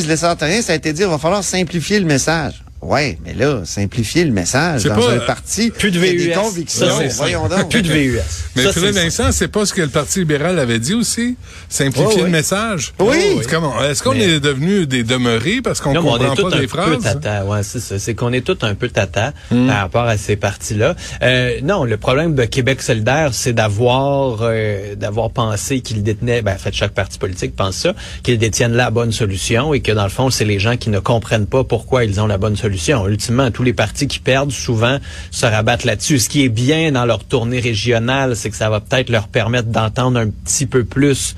Lessard-Terrien, 0.08 0.62
ça 0.62 0.74
a 0.74 0.76
été 0.76 0.92
de 0.92 0.98
dire, 0.98 1.08
il 1.08 1.12
va 1.12 1.18
falloir 1.18 1.44
simplifier 1.44 2.00
le 2.00 2.06
message. 2.06 2.64
Ouais, 2.82 3.18
mais 3.26 3.34
là, 3.34 3.62
simplifier 3.66 4.24
le 4.24 4.32
message 4.32 4.82
C'est 4.84 4.90
dans 4.90 4.96
pas, 4.96 5.10
un 5.12 5.18
euh, 5.18 5.26
parti 5.26 5.70
Plus 5.70 5.92
de 5.92 6.00
des 6.00 6.16
VUS. 6.16 6.32
convictions. 6.34 6.88
Ça, 6.88 6.94
c'est 7.00 7.14
voyons 7.18 7.48
donc. 7.50 7.70
Plus 7.70 7.82
de 7.82 7.90
VUS. 7.92 8.20
Mais 8.56 8.64
Ça, 8.64 8.72
Philippe 8.72 8.94
c'est- 8.94 9.04
Vincent, 9.04 9.32
c'est 9.34 9.50
pas 9.50 9.66
ce 9.66 9.74
que 9.74 9.82
le 9.82 9.90
Parti 9.90 10.20
libéral 10.20 10.58
avait 10.60 10.80
dit 10.80 10.94
aussi? 10.94 11.36
Simplifier 11.68 12.22
le 12.24 12.30
message? 12.30 12.94
Oui. 13.00 13.40
C'est 13.42 13.50
Comment? 13.50 13.82
Est-ce 13.84 14.02
qu'on 14.02 14.14
Mais- 14.14 14.24
est 14.36 14.40
devenu 14.40 14.88
des 14.88 15.04
demeurés 15.04 15.60
parce 15.62 15.82
qu'on 15.82 15.94
Non, 15.94 16.02
mais 16.04 16.10
on 16.10 16.12
comprend 16.14 16.34
est 16.34 16.36
tous 16.38 16.50
pas 16.50 16.58
peu 16.58 16.68
phrases? 16.68 17.04
tata. 17.04 17.46
Ouais, 17.46 17.64
c'est 17.64 17.80
ça. 17.82 18.00
C'est 18.00 18.16
qu'on 18.16 18.32
est 18.32 18.42
tous 18.46 18.58
un 18.66 18.76
peu 18.76 18.88
tata 18.88 19.34
Hmm. 19.52 19.68
par 19.68 19.78
rapport 19.80 20.04
à 20.06 20.18
ces 20.18 20.38
partis-là. 20.38 20.96
Euh, 21.22 21.60
non, 21.62 21.84
le 21.84 21.98
problème 21.98 22.34
de 22.34 22.46
Québec 22.46 22.82
solidaire, 22.82 23.32
c'est 23.34 23.54
d'avoir 23.54 24.38
euh, 24.42 24.96
d'avoir 24.96 25.32
pensé 25.32 25.82
qu'ils 25.82 26.02
détenaient, 26.02 26.42
ben, 26.42 26.54
en 26.56 26.58
fait, 26.58 26.74
chaque 26.74 26.94
parti 26.94 27.18
politique 27.20 27.56
pense 27.58 27.76
ça, 27.76 27.94
qu'ils 28.24 28.38
détiennent 28.38 28.74
la 28.74 28.90
bonne 28.90 29.12
solution 29.12 29.74
et 29.74 29.82
que 29.82 29.92
dans 29.92 30.04
le 30.06 30.10
fond, 30.10 30.30
c'est 30.30 30.46
les 30.46 30.60
gens 30.60 30.78
qui 30.78 30.90
ne 30.90 31.00
comprennent 31.00 31.46
pas 31.48 31.64
pourquoi 31.66 32.06
ils 32.06 32.22
ont 32.22 32.28
la 32.28 32.38
bonne 32.38 32.56
solution. 32.56 32.69
Ultimement, 33.08 33.52
tous 33.52 33.64
les 33.64 33.74
partis 33.74 34.08
qui 34.08 34.20
perdent 34.20 34.52
souvent 34.52 35.00
se 35.32 35.46
rabattent 35.46 35.86
là-dessus. 35.86 36.20
Ce 36.20 36.30
qui 36.30 36.44
est 36.44 36.50
bien 36.50 36.92
dans 36.92 37.06
leur 37.06 37.24
tournée 37.24 37.60
régionale, 37.60 38.36
c'est 38.36 38.50
que 38.50 38.56
ça 38.56 38.70
va 38.70 38.80
peut-être 38.80 39.10
leur 39.10 39.28
permettre 39.28 39.70
d'entendre 39.70 40.20
un 40.20 40.30
petit 40.30 40.66
peu 40.66 40.84
plus 40.84 41.36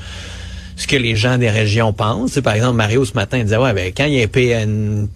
ce 0.81 0.87
que 0.87 0.95
les 0.95 1.15
gens 1.15 1.37
des 1.37 1.49
régions 1.49 1.93
pensent. 1.93 2.33
Tu 2.33 2.41
par 2.41 2.55
exemple, 2.55 2.75
Mario 2.75 3.05
ce 3.05 3.13
matin 3.13 3.43
disait 3.43 3.57
ouais 3.57 3.73
ben 3.73 3.91
quand 3.95 4.05
il 4.05 4.13
y 4.13 4.21
a 4.21 4.23
un, 4.23 4.27
PN 4.27 5.07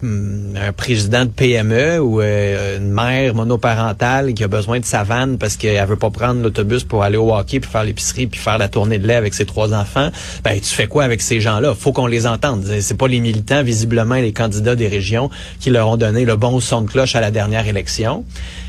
un 0.56 0.72
président 0.72 1.24
de 1.24 1.30
PME 1.30 1.98
ou 1.98 2.20
euh, 2.20 2.78
une 2.78 2.92
mère 2.92 3.34
monoparentale 3.34 4.32
qui 4.32 4.44
a 4.44 4.48
besoin 4.48 4.78
de 4.78 4.84
sa 4.84 5.02
vanne 5.02 5.38
parce 5.38 5.56
qu'elle 5.56 5.84
veut 5.86 5.96
pas 5.96 6.10
prendre 6.10 6.40
l'autobus 6.40 6.84
pour 6.84 7.02
aller 7.02 7.16
au 7.16 7.34
hockey 7.34 7.58
puis 7.58 7.68
faire 7.68 7.82
l'épicerie 7.82 8.28
puis 8.28 8.38
faire 8.38 8.58
la 8.58 8.68
tournée 8.68 8.98
de 8.98 9.08
lait 9.08 9.16
avec 9.16 9.34
ses 9.34 9.44
trois 9.44 9.74
enfants, 9.74 10.10
ben 10.44 10.60
tu 10.60 10.72
fais 10.72 10.86
quoi 10.86 11.02
avec 11.02 11.20
ces 11.20 11.40
gens-là? 11.40 11.74
Faut 11.74 11.92
qu'on 11.92 12.06
les 12.06 12.28
entende. 12.28 12.64
C'est 12.80 12.96
pas 12.96 13.08
les 13.08 13.20
militants 13.20 13.64
visiblement 13.64 14.14
les 14.14 14.32
candidats 14.32 14.76
des 14.76 14.88
régions 14.88 15.30
qui 15.58 15.70
leur 15.70 15.88
ont 15.88 15.96
donné 15.96 16.24
le 16.24 16.36
bon 16.36 16.60
son 16.60 16.82
de 16.82 16.90
cloche 16.90 17.16
à 17.16 17.20
la 17.20 17.32
dernière 17.32 17.66
élection. 17.66 18.24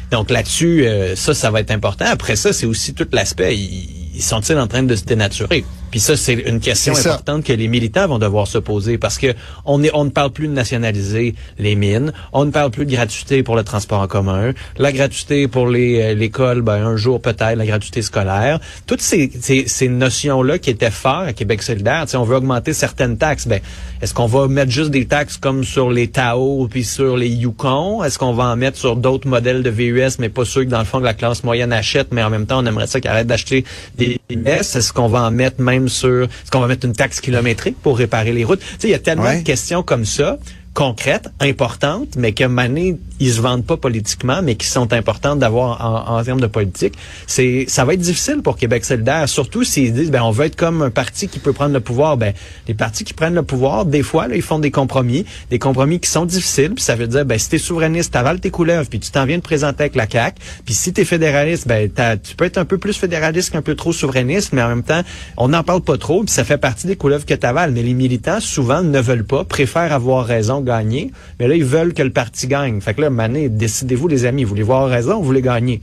Donc 0.10 0.32
là-dessus, 0.32 0.86
euh, 0.86 1.16
ça, 1.16 1.34
ça 1.34 1.52
va 1.52 1.60
être 1.60 1.72
important. 1.72 2.06
Après 2.08 2.36
ça, 2.36 2.54
c'est 2.54 2.66
aussi 2.66 2.94
tout 2.94 3.08
l'aspect. 3.12 3.56
Ils 3.56 4.22
sont-ils 4.24 4.58
en 4.58 4.68
train 4.68 4.84
de 4.84 4.96
se 4.96 5.04
dénaturer? 5.04 5.64
Puis 5.92 6.00
ça, 6.00 6.18
c'est 6.18 6.34
une 6.34 6.60
question 6.60 6.96
importante 6.96 7.44
que 7.44 7.54
les 7.54 7.68
militants 7.68 8.08
vont 8.08 8.20
devoir 8.20 8.48
se 8.48 8.58
poser 8.58 8.98
parce 8.98 9.18
que 9.18 9.34
on, 9.66 9.84
est, 9.84 9.92
on 9.94 10.06
ne 10.06 10.10
parle 10.10 10.32
plus 10.32 10.48
de 10.48 10.54
nationaliser 10.54 11.36
les 11.60 11.76
mines, 11.76 12.12
on 12.34 12.46
ne 12.46 12.52
parle 12.52 12.72
plus 12.72 12.86
de 12.86 12.92
gratuité 12.92 13.42
pour 13.44 13.56
le 13.56 13.64
transport 13.64 14.02
en 14.02 14.08
commun, 14.08 14.52
la 14.78 14.92
gratuité 14.92 15.48
pour 15.48 15.68
les 15.68 16.02
euh, 16.02 16.14
l'école, 16.14 16.62
ben 16.62 16.86
un 16.86 16.98
jour 16.98 17.22
peut-être 17.22 17.56
la 17.56 17.66
gratuité 17.66 18.02
scolaire. 18.02 18.60
Toutes 18.86 19.02
ces, 19.02 19.32
ces, 19.40 19.68
ces 19.68 19.88
notions-là 19.88 20.60
qui 20.60 20.70
étaient 20.70 20.92
fortes 20.92 21.28
à 21.28 21.34
Québec 21.34 21.64
solidaire, 21.64 22.06
on 22.16 22.24
veut 22.24 22.36
augmenter 22.36 22.74
certaines 22.74 23.18
taxes, 23.18 23.48
ben 23.48 23.62
est-ce 24.02 24.14
qu'on 24.14 24.28
va 24.28 24.48
mettre 24.48 24.72
juste 24.72 24.92
des 24.92 25.06
taxes 25.06 25.38
comme 25.38 25.64
sur 25.64 25.90
les 25.90 26.08
Tao 26.08 26.68
puis 26.70 26.84
sur 26.84 27.18
les 27.18 27.30
Yukon? 27.30 28.04
Est-ce 28.04 28.20
qu'on 28.20 28.34
va 28.34 28.46
en 28.46 28.56
mettre 28.56 28.78
sur 28.78 28.96
d'autres 28.96 29.28
modèles 29.28 29.64
de 29.64 29.70
VUS, 29.70 30.20
mais 30.20 30.30
pas 30.30 30.46
ceux 30.46 30.66
que 30.66 30.70
dans 30.70 30.80
le 30.80 30.86
fond 30.86 31.00
que 31.00 31.06
la 31.06 31.14
classe 31.14 31.44
moyenne 31.44 31.72
achète, 31.72 32.10
mais 32.12 32.24
en 32.24 32.30
même 32.30 32.46
temps 32.46 32.60
on 32.62 32.66
aimerait 32.66 32.88
ça 32.88 33.00
qu'ils 33.00 33.10
arrêtent 33.10 33.28
d'acheter 33.28 33.64
des 33.98 34.20
VUS? 34.30 34.46
Est-ce 34.46 34.92
qu'on 34.92 35.08
va 35.08 35.24
en 35.24 35.32
mettre 35.32 35.62
même 35.62 35.77
sur, 35.88 36.24
est-ce 36.24 36.50
qu'on 36.52 36.60
va 36.60 36.68
mettre 36.68 36.86
une 36.86 36.94
taxe 36.94 37.22
kilométrique 37.22 37.78
pour 37.84 37.98
réparer 37.98 38.32
les 38.32 38.44
routes? 38.44 38.60
Tu 38.60 38.66
sais, 38.80 38.88
il 38.88 38.92
y 38.92 38.96
a 38.96 39.00
tellement 39.00 39.24
Ouais. 39.26 39.40
de 39.40 39.44
questions 39.46 39.84
comme 39.84 40.06
ça 40.06 40.38
concrètes, 40.78 41.30
importantes, 41.40 42.10
mais 42.18 42.34
que 42.34 42.44
mané, 42.44 42.98
ils 43.20 43.32
se 43.32 43.42
vendent 43.42 43.66
pas 43.66 43.78
politiquement, 43.78 44.44
mais 44.44 44.54
qui 44.54 44.68
sont 44.68 44.94
importantes 44.94 45.40
d'avoir 45.40 45.84
en, 45.84 46.20
en 46.20 46.24
termes 46.24 46.40
de 46.40 46.46
politique. 46.46 46.94
C'est, 47.26 47.66
ça 47.68 47.84
va 47.84 47.96
être 47.96 48.00
difficile 48.00 48.44
pour 48.44 48.58
Québec 48.58 48.86
solidaire, 48.86 49.28
surtout 49.28 49.64
s'ils 49.64 49.92
disent, 49.92 50.12
ben, 50.12 50.22
on 50.22 50.30
veut 50.30 50.46
être 50.46 50.56
comme 50.56 50.84
un 50.84 50.92
parti 50.92 51.30
qui 51.30 51.40
peut 51.40 51.52
prendre 51.52 51.74
le 51.74 51.80
pouvoir. 51.80 52.16
Ben, 52.18 52.36
les 52.68 52.76
partis 52.76 53.04
qui 53.06 53.16
prennent 53.16 53.34
le 53.34 53.42
pouvoir, 53.42 53.86
des 53.86 54.04
fois, 54.04 54.28
là, 54.28 54.36
ils 54.36 54.44
font 54.44 54.60
des 54.60 54.70
compromis, 54.70 55.26
des 55.50 55.58
compromis 55.58 56.00
qui 56.00 56.12
sont 56.12 56.28
difficiles, 56.28 56.76
ça 56.78 56.94
veut 56.94 57.08
dire, 57.08 57.26
ben, 57.26 57.40
si 57.40 57.50
t'es 57.50 57.58
souverainiste, 57.58 58.14
t'avales 58.14 58.40
tes 58.40 58.52
couleuvres, 58.52 58.88
puis 58.88 59.00
tu 59.00 59.10
t'en 59.10 59.26
viens 59.26 59.38
de 59.38 59.42
présenter 59.42 59.82
avec 59.82 59.96
la 59.96 60.08
CAQ, 60.08 60.40
puis 60.64 60.76
si 60.76 60.94
t'es 60.94 61.06
fédéraliste, 61.06 61.68
ben, 61.68 61.90
tu 62.22 62.36
peux 62.36 62.46
être 62.46 62.60
un 62.60 62.66
peu 62.66 62.78
plus 62.78 62.94
fédéraliste 62.94 63.50
qu'un 63.50 63.64
peu 63.64 63.74
trop 63.74 63.94
souverainiste, 63.94 64.54
mais 64.54 64.62
en 64.62 64.70
même 64.70 64.84
temps, 64.84 65.02
on 65.38 65.48
n'en 65.48 65.64
parle 65.64 65.82
pas 65.82 65.98
trop, 65.98 66.24
puis 66.24 66.32
ça 66.32 66.44
fait 66.44 66.60
partie 66.60 66.86
des 66.86 66.98
couleuvres 66.98 67.26
que 67.26 67.34
t'avales. 67.34 67.72
Mais 67.72 67.82
les 67.82 67.96
militants, 67.96 68.40
souvent, 68.40 68.84
ne 68.84 69.00
veulent 69.00 69.26
pas, 69.26 69.44
préfèrent 69.44 69.92
avoir 69.92 70.24
raison, 70.24 70.67
gagner, 70.68 71.12
mais 71.40 71.48
là, 71.48 71.56
ils 71.56 71.66
veulent 71.66 71.94
que 71.94 72.04
le 72.04 72.12
parti 72.12 72.46
gagne. 72.48 72.80
Fait 72.82 72.94
que 72.94 73.02
là, 73.02 73.10
Mané, 73.10 73.50
décidez-vous, 73.50 74.08
les 74.08 74.26
amis, 74.26 74.44
vous 74.44 74.50
voulez 74.50 74.62
avoir 74.62 74.88
raison, 74.88 75.16
ou 75.16 75.20
vous 75.22 75.26
voulez 75.26 75.42
gagner? 75.42 75.82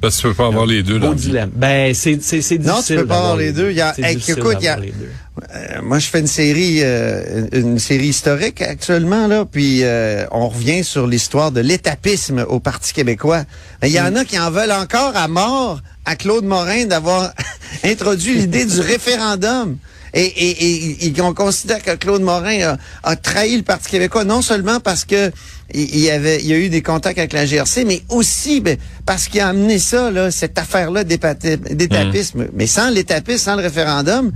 Parce 0.00 0.16
que 0.16 0.20
tu 0.22 0.28
peux 0.28 0.34
pas 0.34 0.46
avoir 0.46 0.64
les 0.66 0.84
deux 0.84 1.00
Beau 1.00 1.12
dilemme. 1.12 1.50
Ben, 1.56 1.92
c'est, 1.92 2.22
c'est, 2.22 2.40
c'est 2.40 2.58
Non, 2.58 2.74
difficile. 2.74 2.96
tu 2.96 3.02
peux 3.02 3.08
pas 3.08 3.16
avoir 3.18 3.36
les 3.36 3.50
deux. 3.52 3.70
Il 3.70 3.76
y 3.76 3.80
a- 3.80 3.92
hey, 3.98 4.14
difficile 4.14 4.38
écoute, 4.38 4.56
il 4.60 4.64
y 4.64 4.68
a-. 4.68 4.78
Euh, 4.78 5.82
moi, 5.82 5.98
je 5.98 6.06
fais 6.06 6.20
une 6.20 6.28
série, 6.28 6.78
euh, 6.82 7.48
une 7.52 7.80
série 7.80 8.08
historique 8.08 8.62
actuellement 8.62 9.26
là, 9.26 9.44
puis 9.50 9.80
euh, 9.82 10.24
on 10.30 10.48
revient 10.50 10.84
sur 10.84 11.06
l'histoire 11.08 11.50
de 11.50 11.60
l'étapisme 11.60 12.44
au 12.48 12.60
Parti 12.60 12.92
québécois. 12.92 13.42
Il 13.82 13.88
y 13.88 14.00
en 14.00 14.14
a 14.14 14.24
qui 14.24 14.38
en 14.38 14.52
veulent 14.52 14.70
encore 14.70 15.16
à 15.16 15.26
mort 15.26 15.80
à 16.04 16.14
Claude 16.14 16.44
Morin 16.44 16.84
d'avoir 16.84 17.32
introduit 17.84 18.34
l'idée 18.36 18.66
du 18.66 18.78
référendum. 18.80 19.78
Et, 20.14 20.22
et, 20.24 21.04
et, 21.04 21.06
et 21.16 21.20
on 21.20 21.34
considère 21.34 21.82
que 21.82 21.94
Claude 21.96 22.22
Morin 22.22 22.60
a, 22.60 22.78
a 23.02 23.16
trahi 23.16 23.56
le 23.56 23.62
Parti 23.62 23.90
québécois, 23.90 24.24
non 24.24 24.42
seulement 24.42 24.80
parce 24.80 25.04
que 25.04 25.30
il 25.72 26.00
y 26.00 26.10
avait, 26.10 26.38
il 26.40 26.46
y 26.46 26.52
a 26.52 26.56
eu 26.56 26.68
des 26.68 26.82
contacts 26.82 27.18
avec 27.18 27.32
la 27.32 27.46
GRC, 27.46 27.84
mais 27.84 28.02
aussi 28.08 28.60
ben, 28.60 28.76
parce 29.06 29.28
qu'il 29.28 29.40
a 29.40 29.48
amené 29.48 29.78
ça, 29.78 30.10
là, 30.10 30.30
cette 30.32 30.58
affaire-là 30.58 31.04
d'étapisme. 31.04 32.46
Mais 32.54 32.66
sans 32.66 32.90
l'étapisme, 32.90 33.38
sans 33.44 33.56
le 33.56 33.62
référendum, 33.62 34.32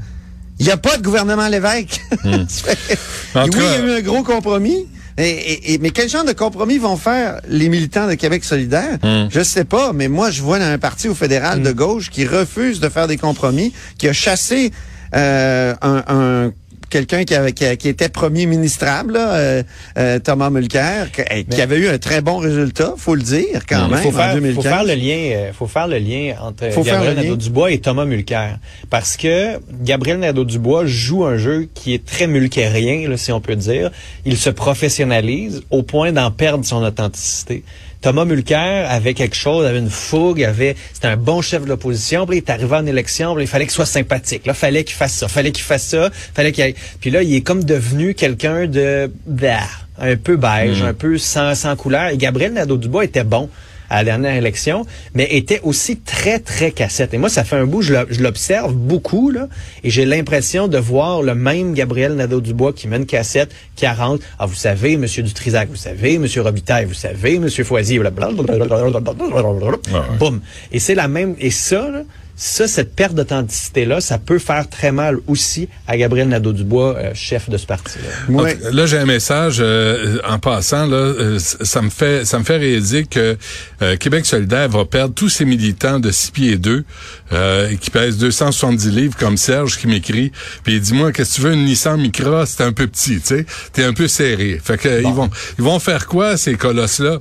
il 0.60 0.66
n'y 0.66 0.72
a 0.72 0.76
pas 0.76 0.96
de 0.96 1.02
gouvernement 1.02 1.48
Lévesque. 1.48 2.00
En 3.34 3.46
oui, 3.46 3.50
il 3.54 3.62
y 3.62 3.90
a 3.90 3.94
eu 3.94 3.98
un 3.98 4.00
gros 4.02 4.22
compromis. 4.22 4.86
Et, 5.16 5.28
et- 5.30 5.72
et- 5.74 5.78
mais 5.78 5.90
quel 5.90 6.08
genre 6.08 6.24
de 6.24 6.32
compromis 6.32 6.78
vont 6.78 6.96
faire 6.96 7.40
les 7.48 7.68
militants 7.68 8.08
de 8.08 8.14
Québec 8.14 8.42
solidaire? 8.44 8.98
Je 9.30 9.42
sais 9.42 9.64
pas, 9.64 9.92
mais 9.92 10.08
moi, 10.08 10.30
je 10.30 10.42
vois 10.42 10.58
dans 10.58 10.64
un 10.66 10.78
parti 10.78 11.08
au 11.08 11.14
fédéral 11.14 11.62
de 11.62 11.70
gauche 11.72 12.10
qui 12.10 12.26
refuse 12.26 12.80
de 12.80 12.88
faire 12.88 13.06
des 13.08 13.16
compromis, 13.16 13.72
qui 13.98 14.08
a 14.08 14.12
chassé 14.12 14.72
un, 15.12 15.74
un- 16.08 16.52
quelqu'un 16.90 17.24
qui, 17.24 17.34
qui, 17.54 17.76
qui 17.76 17.88
était 17.88 18.08
premier 18.08 18.46
ministrable, 18.46 19.14
là, 19.14 19.34
euh, 19.34 19.62
euh, 19.98 20.20
Thomas 20.20 20.48
Mulcair, 20.50 21.10
qui, 21.10 21.22
eh, 21.28 21.42
qui 21.44 21.60
avait 21.60 21.78
eu 21.78 21.88
un 21.88 21.98
très 21.98 22.20
bon 22.20 22.36
résultat, 22.36 22.94
faut 22.96 23.16
le 23.16 23.22
dire 23.22 23.62
quand 23.68 23.88
même, 23.88 23.98
faut 23.98 24.10
en 24.10 24.12
faire, 24.12 24.34
2015. 24.34 24.54
faut 24.54 24.62
faire 24.62 24.84
le 24.84 24.94
lien, 24.94 25.16
euh, 25.32 25.52
faut 25.52 25.66
faire 25.66 25.88
le 25.88 25.98
lien 25.98 26.34
entre 26.40 26.70
Faut 26.70 26.84
Gabriel. 26.84 27.16
Nadeau-Dubois 27.16 27.72
et 27.72 27.78
Thomas 27.80 28.04
Mulcair. 28.04 28.58
Parce 28.90 29.16
que 29.16 29.58
Gabriel 29.82 30.20
Nadeau-Dubois 30.20 30.86
joue 30.86 31.24
un 31.24 31.36
jeu 31.36 31.68
qui 31.74 31.94
est 31.94 32.04
très 32.04 32.28
mulcairien, 32.28 33.08
là, 33.08 33.16
si 33.16 33.32
on 33.32 33.40
peut 33.40 33.56
dire. 33.56 33.90
Il 34.24 34.36
se 34.36 34.50
professionnalise 34.50 35.62
au 35.70 35.82
point 35.82 36.12
d'en 36.12 36.30
perdre 36.30 36.64
son 36.64 36.82
authenticité. 36.84 37.64
Thomas 38.04 38.26
Mulcair 38.26 38.86
avait 38.90 39.14
quelque 39.14 39.34
chose, 39.34 39.64
avait 39.64 39.78
une 39.78 39.88
fougue, 39.88 40.42
avait, 40.44 40.76
c'était 40.92 41.08
un 41.08 41.16
bon 41.16 41.40
chef 41.40 41.62
de 41.64 41.68
l'opposition, 41.70 42.26
puis 42.26 42.36
il 42.36 42.40
est 42.40 42.50
arrivé 42.50 42.76
en 42.76 42.84
élection, 42.84 43.34
puis 43.34 43.44
il 43.44 43.46
fallait 43.46 43.64
qu'il 43.64 43.72
soit 43.72 43.86
sympathique. 43.86 44.44
Là, 44.44 44.52
fallait 44.52 44.84
qu'il 44.84 44.94
fasse 44.94 45.14
ça, 45.14 45.26
fallait 45.26 45.52
qu'il 45.52 45.64
fasse 45.64 45.84
ça, 45.84 46.10
fallait 46.34 46.52
qu'il 46.52 46.64
aille- 46.64 46.74
Puis 47.00 47.08
là, 47.10 47.22
il 47.22 47.34
est 47.34 47.40
comme 47.40 47.64
devenu 47.64 48.12
quelqu'un 48.12 48.66
de, 48.66 49.10
bah, 49.26 49.60
un 49.98 50.16
peu 50.16 50.36
beige, 50.36 50.82
un 50.82 50.92
peu 50.92 51.16
sans, 51.16 51.54
sans 51.54 51.76
couleur. 51.76 52.08
Et 52.08 52.18
Gabriel 52.18 52.52
Nadeau-Dubois 52.52 53.06
était 53.06 53.24
bon 53.24 53.48
à 53.90 53.96
la 53.98 54.04
dernière 54.04 54.34
élection, 54.36 54.86
mais 55.14 55.26
était 55.30 55.60
aussi 55.62 55.96
très, 55.98 56.38
très 56.38 56.70
cassette. 56.70 57.14
Et 57.14 57.18
moi, 57.18 57.28
ça 57.28 57.44
fait 57.44 57.56
un 57.56 57.66
bout, 57.66 57.82
je 57.82 57.92
l'o- 57.94 58.06
je 58.10 58.20
l'observe 58.22 58.74
beaucoup, 58.74 59.30
là, 59.30 59.48
et 59.82 59.90
j'ai 59.90 60.04
l'impression 60.04 60.68
de 60.68 60.78
voir 60.78 61.22
le 61.22 61.34
même 61.34 61.74
Gabriel 61.74 62.14
Nadeau-Dubois 62.14 62.72
qui 62.72 62.88
met 62.88 62.96
une 62.96 63.06
cassette, 63.06 63.50
qui 63.76 63.86
rentre. 63.86 64.24
Ah, 64.38 64.46
vous 64.46 64.54
savez, 64.54 64.96
Monsieur 64.96 65.22
Dutrisac, 65.22 65.68
vous 65.68 65.76
savez, 65.76 66.18
Monsieur 66.18 66.42
Robitaille, 66.42 66.84
vous 66.86 66.94
savez, 66.94 67.38
Monsieur 67.38 67.64
Foisy, 67.64 67.98
blablabla. 67.98 68.34
boum. 70.18 70.40
Et 70.72 70.78
c'est 70.78 70.94
la 70.94 71.08
même, 71.08 71.34
et 71.38 71.50
ça, 71.50 71.88
là, 71.90 72.02
ça, 72.36 72.66
cette 72.66 72.94
perte 72.96 73.14
d'authenticité-là, 73.14 74.00
ça 74.00 74.18
peut 74.18 74.38
faire 74.38 74.68
très 74.68 74.90
mal 74.92 75.18
aussi 75.26 75.68
à 75.86 75.96
Gabriel 75.96 76.28
Nadeau-Dubois, 76.28 76.96
euh, 76.96 77.10
chef 77.14 77.48
de 77.48 77.56
ce 77.56 77.66
parti-là. 77.66 78.08
Donc, 78.28 78.56
Là, 78.72 78.86
j'ai 78.86 78.98
un 78.98 79.06
message 79.06 79.58
euh, 79.60 80.18
en 80.28 80.38
passant. 80.38 80.86
Là, 80.86 80.96
euh, 80.96 81.38
ça 81.38 81.80
me 81.80 81.90
fait 81.90 82.24
ça 82.24 82.38
me 82.38 82.44
fait 82.44 82.56
réaliser 82.56 83.04
que 83.04 83.36
euh, 83.82 83.96
Québec 83.96 84.26
solidaire 84.26 84.68
va 84.68 84.84
perdre 84.84 85.14
tous 85.14 85.28
ses 85.28 85.44
militants 85.44 86.00
de 86.00 86.10
6 86.10 86.30
pieds 86.32 86.56
2 86.56 86.84
euh, 87.32 87.76
qui 87.80 87.90
pèsent 87.90 88.18
270 88.18 88.90
livres 88.90 89.16
comme 89.16 89.36
Serge 89.36 89.78
qui 89.78 89.86
m'écrit. 89.86 90.32
Puis 90.64 90.74
il 90.74 90.80
dit 90.80 90.94
moi 90.94 91.12
qu'est-ce 91.12 91.36
que 91.36 91.42
tu 91.42 91.42
veux 91.42 91.52
une 91.52 91.64
Nissan 91.64 92.00
Micra? 92.00 92.46
C'est 92.46 92.62
un 92.64 92.72
peu 92.72 92.86
petit, 92.86 93.20
tu 93.20 93.26
sais, 93.26 93.46
t'es 93.72 93.84
un 93.84 93.92
peu 93.92 94.08
serré. 94.08 94.60
Fait 94.62 94.78
que 94.78 95.00
ils 95.00 95.12
vont 95.12 95.30
ils 95.58 95.64
vont 95.64 95.78
faire 95.78 96.06
quoi 96.06 96.36
ces 96.36 96.54
colosses 96.54 96.98
là 96.98 97.18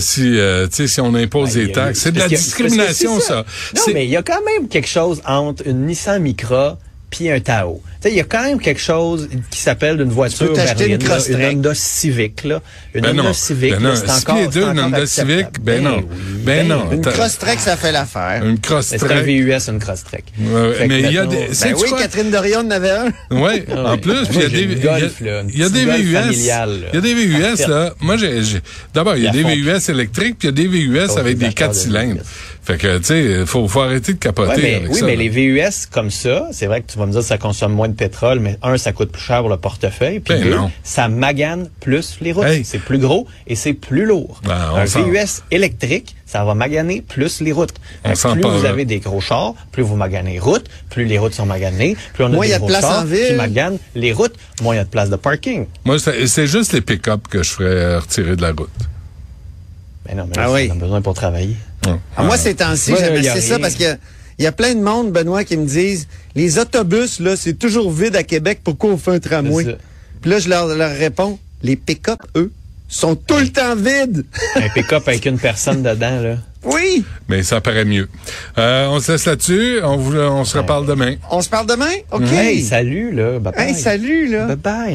si 0.00 0.38
euh, 0.38 0.66
tu 0.66 0.74
sais 0.74 0.86
si 0.86 1.00
on 1.00 1.14
impose 1.14 1.54
Ben, 1.54 1.66
des 1.66 1.72
taxes, 1.72 2.00
c'est 2.00 2.12
de 2.12 2.18
la 2.18 2.28
discrimination 2.28 3.18
c'est 3.20 3.28
ça. 3.28 3.44
Non, 3.76 3.82
mais 3.94 4.04
il 4.04 4.10
y 4.10 4.16
a 4.16 4.22
quand 4.22 4.42
même 4.44 4.68
quelque 4.68 4.88
chose 4.88 5.22
entre 5.26 5.66
une 5.66 5.86
Nissan 5.86 6.20
Micra 6.22 6.78
puis 7.12 7.30
un 7.30 7.38
Tao. 7.38 7.80
Il 8.04 8.14
y 8.14 8.20
a 8.20 8.24
quand 8.24 8.42
même 8.42 8.58
quelque 8.58 8.80
chose 8.80 9.28
qui 9.50 9.60
s'appelle 9.60 9.96
d'une 9.96 10.08
voiture 10.08 10.48
peux 10.48 10.54
t'acheter 10.54 10.86
une 10.88 10.96
berline, 10.96 11.08
là, 11.08 11.14
Crosstrek. 11.14 11.38
une 11.52 11.58
Honda 11.58 11.74
Civic 11.76 12.42
là, 12.44 12.60
une 12.94 13.00
Ben 13.02 13.10
Honda 13.12 13.22
non. 13.22 13.32
Civic, 13.32 13.74
Ben 13.78 13.94
c'est 13.94 14.10
encore 14.10 14.36
deux, 14.48 14.50
c'est 14.50 14.70
une 14.72 14.80
Honda 14.80 14.96
acceptable. 14.98 15.30
Civic, 15.30 15.46
ben 15.62 15.82
non. 15.84 15.96
oui, 15.98 16.04
Ben 16.44 16.66
non. 16.66 16.90
Une 16.90 17.00
cross-trek, 17.00 17.58
ça 17.58 17.76
fait 17.76 17.92
l'affaire. 17.92 18.42
Une 18.44 18.52
Mais 18.54 18.58
cross 18.60 18.86
C'est 18.88 19.04
un 19.12 19.20
VUS, 19.22 19.68
une 19.68 19.78
Crosstrek. 19.78 20.24
Ouais, 20.40 20.86
mais 20.88 21.00
il 21.02 21.12
y 21.12 21.18
a 21.18 21.26
des- 21.26 21.36
Ben 21.62 21.74
oui, 21.76 21.88
quoi? 21.90 21.98
Catherine 22.00 22.30
Dorion 22.32 22.58
en 22.60 22.70
avait 22.72 22.90
un. 22.90 23.12
Oui, 23.30 23.62
en 23.76 23.96
plus, 23.98 24.16
il 24.32 24.40
y 24.40 24.44
a 24.44 24.48
des 24.48 24.62
une 24.62 24.70
il 24.72 24.84
y 24.84 24.88
a- 24.88 24.98
Golf, 25.00 25.20
là, 25.20 25.40
une 25.42 25.50
il 25.50 25.58
y 25.60 25.62
a 25.62 25.68
des 25.68 25.84
VUS. 25.84 26.32
Il 26.32 26.44
y 26.44 26.50
a 26.50 27.00
des 27.00 27.14
VUS 27.14 27.66
là. 27.68 27.94
Moi 28.00 28.16
j'ai 28.16 28.40
d'abord 28.92 29.16
il 29.16 29.22
y 29.24 29.28
a 29.28 29.30
des 29.30 29.44
VUS 29.44 29.90
électriques 29.90 30.36
puis 30.40 30.48
il 30.48 30.58
y 30.58 30.60
a 30.60 30.62
des 30.62 30.66
VUS 30.66 31.06
Oh, 31.14 31.18
avec 31.18 31.38
des 31.38 31.46
des 31.48 31.54
quatre 31.54 31.70
acteurs 31.70 31.84
de 31.84 31.88
cylindres. 31.98 32.20
VUS. 32.20 32.26
Fait 32.64 32.78
que 32.78 32.98
tu 32.98 33.04
sais, 33.04 33.46
faut 33.46 33.66
faut 33.66 33.80
arrêter 33.80 34.12
de 34.14 34.18
capoter 34.18 34.82
oui, 34.88 35.00
mais 35.02 35.16
les 35.16 35.28
VUS 35.28 35.86
comme 35.90 36.10
ça, 36.10 36.46
c'est 36.52 36.66
vrai 36.66 36.80
que 36.80 36.92
tu 36.92 36.98
vas 37.02 37.06
me 37.06 37.12
dire 37.12 37.20
que 37.20 37.26
ça 37.26 37.38
consomme 37.38 37.72
moins 37.72 37.88
de 37.88 37.94
pétrole, 37.94 38.40
mais 38.40 38.58
un, 38.62 38.76
ça 38.78 38.92
coûte 38.92 39.10
plus 39.12 39.22
cher 39.22 39.40
pour 39.40 39.48
le 39.48 39.56
portefeuille, 39.56 40.20
puis 40.20 40.34
Ben 40.34 40.42
deux, 40.44 40.56
non. 40.56 40.70
ça 40.82 41.08
magane 41.08 41.68
plus 41.80 42.18
les 42.20 42.32
routes. 42.32 42.44
Hey. 42.46 42.64
C'est 42.64 42.78
plus 42.78 42.98
gros 42.98 43.26
et 43.46 43.54
c'est 43.54 43.72
plus 43.74 44.06
lourd. 44.06 44.40
Ben, 44.44 44.56
un 44.74 44.84
VUS 44.84 45.42
électrique, 45.50 46.16
ça 46.26 46.44
va 46.44 46.54
maganer 46.54 47.02
plus 47.02 47.40
les 47.40 47.52
routes. 47.52 47.74
On 48.04 48.12
plus 48.12 48.40
vous 48.42 48.62
là. 48.62 48.70
avez 48.70 48.84
des 48.84 48.98
gros 49.00 49.20
chars, 49.20 49.54
plus 49.70 49.82
vous 49.82 49.96
maganez 49.96 50.38
routes, 50.38 50.68
plus 50.90 51.04
les 51.04 51.18
routes 51.18 51.34
sont 51.34 51.46
maganées, 51.46 51.96
plus 52.14 52.24
on 52.24 52.28
a 52.28 52.30
Moins 52.30 52.46
il 52.46 52.50
y 52.50 52.54
a 52.54 52.58
de 52.58 52.66
place 52.66 52.80
chars 52.82 53.02
en 53.02 53.04
ville. 53.04 53.26
qui 53.28 53.34
maganent 53.34 53.78
les 53.94 54.12
routes, 54.12 54.34
moins 54.62 54.74
il 54.74 54.78
y 54.78 54.80
a 54.80 54.84
de 54.84 54.88
place 54.90 55.10
de 55.10 55.16
parking. 55.16 55.66
Moi 55.84 55.96
c'est 55.98 56.46
juste 56.46 56.72
les 56.72 56.80
pick-up 56.80 57.28
que 57.28 57.42
je 57.42 57.50
ferais 57.50 57.96
retirer 57.98 58.36
de 58.36 58.42
la 58.42 58.52
route. 58.52 58.70
Ben 60.06 60.16
non, 60.16 60.24
mais 60.26 60.34
Ah 60.36 60.46
là, 60.46 60.52
oui. 60.52 60.68
on 60.70 60.76
a 60.76 60.78
besoin 60.78 61.00
pour 61.00 61.14
travailler. 61.14 61.56
Ouais. 61.86 61.94
Ah, 62.16 62.22
moi, 62.24 62.36
ces 62.36 62.54
temps-ci, 62.54 62.92
ça 63.40 63.58
parce 63.58 63.74
que 63.74 63.96
il 64.38 64.44
y 64.44 64.46
a 64.46 64.52
plein 64.52 64.74
de 64.74 64.80
monde, 64.80 65.12
Benoît, 65.12 65.44
qui 65.44 65.56
me 65.56 65.66
disent 65.66 66.08
les 66.34 66.58
autobus, 66.58 67.20
là, 67.20 67.36
c'est 67.36 67.54
toujours 67.54 67.90
vide 67.90 68.16
à 68.16 68.22
Québec, 68.22 68.60
pourquoi 68.64 68.90
on 68.90 68.96
fait 68.98 69.12
un 69.12 69.18
tramway? 69.20 69.64
C'est 69.64 69.70
ça. 69.72 69.76
Puis 70.20 70.30
là, 70.30 70.38
je 70.38 70.48
leur, 70.48 70.66
leur 70.68 70.96
réponds, 70.96 71.38
les 71.62 71.76
pick-up, 71.76 72.18
eux, 72.36 72.50
sont 72.88 73.14
tout 73.16 73.38
le 73.38 73.48
temps 73.48 73.74
vides. 73.74 74.24
Un 74.56 74.68
pick-up 74.68 75.08
avec 75.08 75.24
une 75.24 75.38
personne 75.38 75.82
dedans, 75.82 76.20
là. 76.20 76.36
Oui! 76.64 77.04
Mais 77.28 77.42
ça 77.42 77.60
paraît 77.60 77.86
mieux. 77.86 78.08
Euh, 78.58 78.86
on 78.88 79.00
se 79.00 79.12
laisse 79.12 79.24
là-dessus. 79.24 79.80
On, 79.82 79.96
vous- 79.96 80.14
on 80.16 80.44
se 80.44 80.58
reparle 80.58 80.86
demain. 80.86 81.14
On 81.30 81.40
se 81.40 81.48
parle 81.48 81.66
demain? 81.66 81.90
OK. 82.12 82.30
Hey, 82.30 82.62
salut, 82.62 83.10
là. 83.12 83.38
Bye 83.38 83.52
Hey, 83.56 83.74
salut, 83.74 84.28
là. 84.28 84.46
Bye 84.46 84.56
bye. 84.56 84.90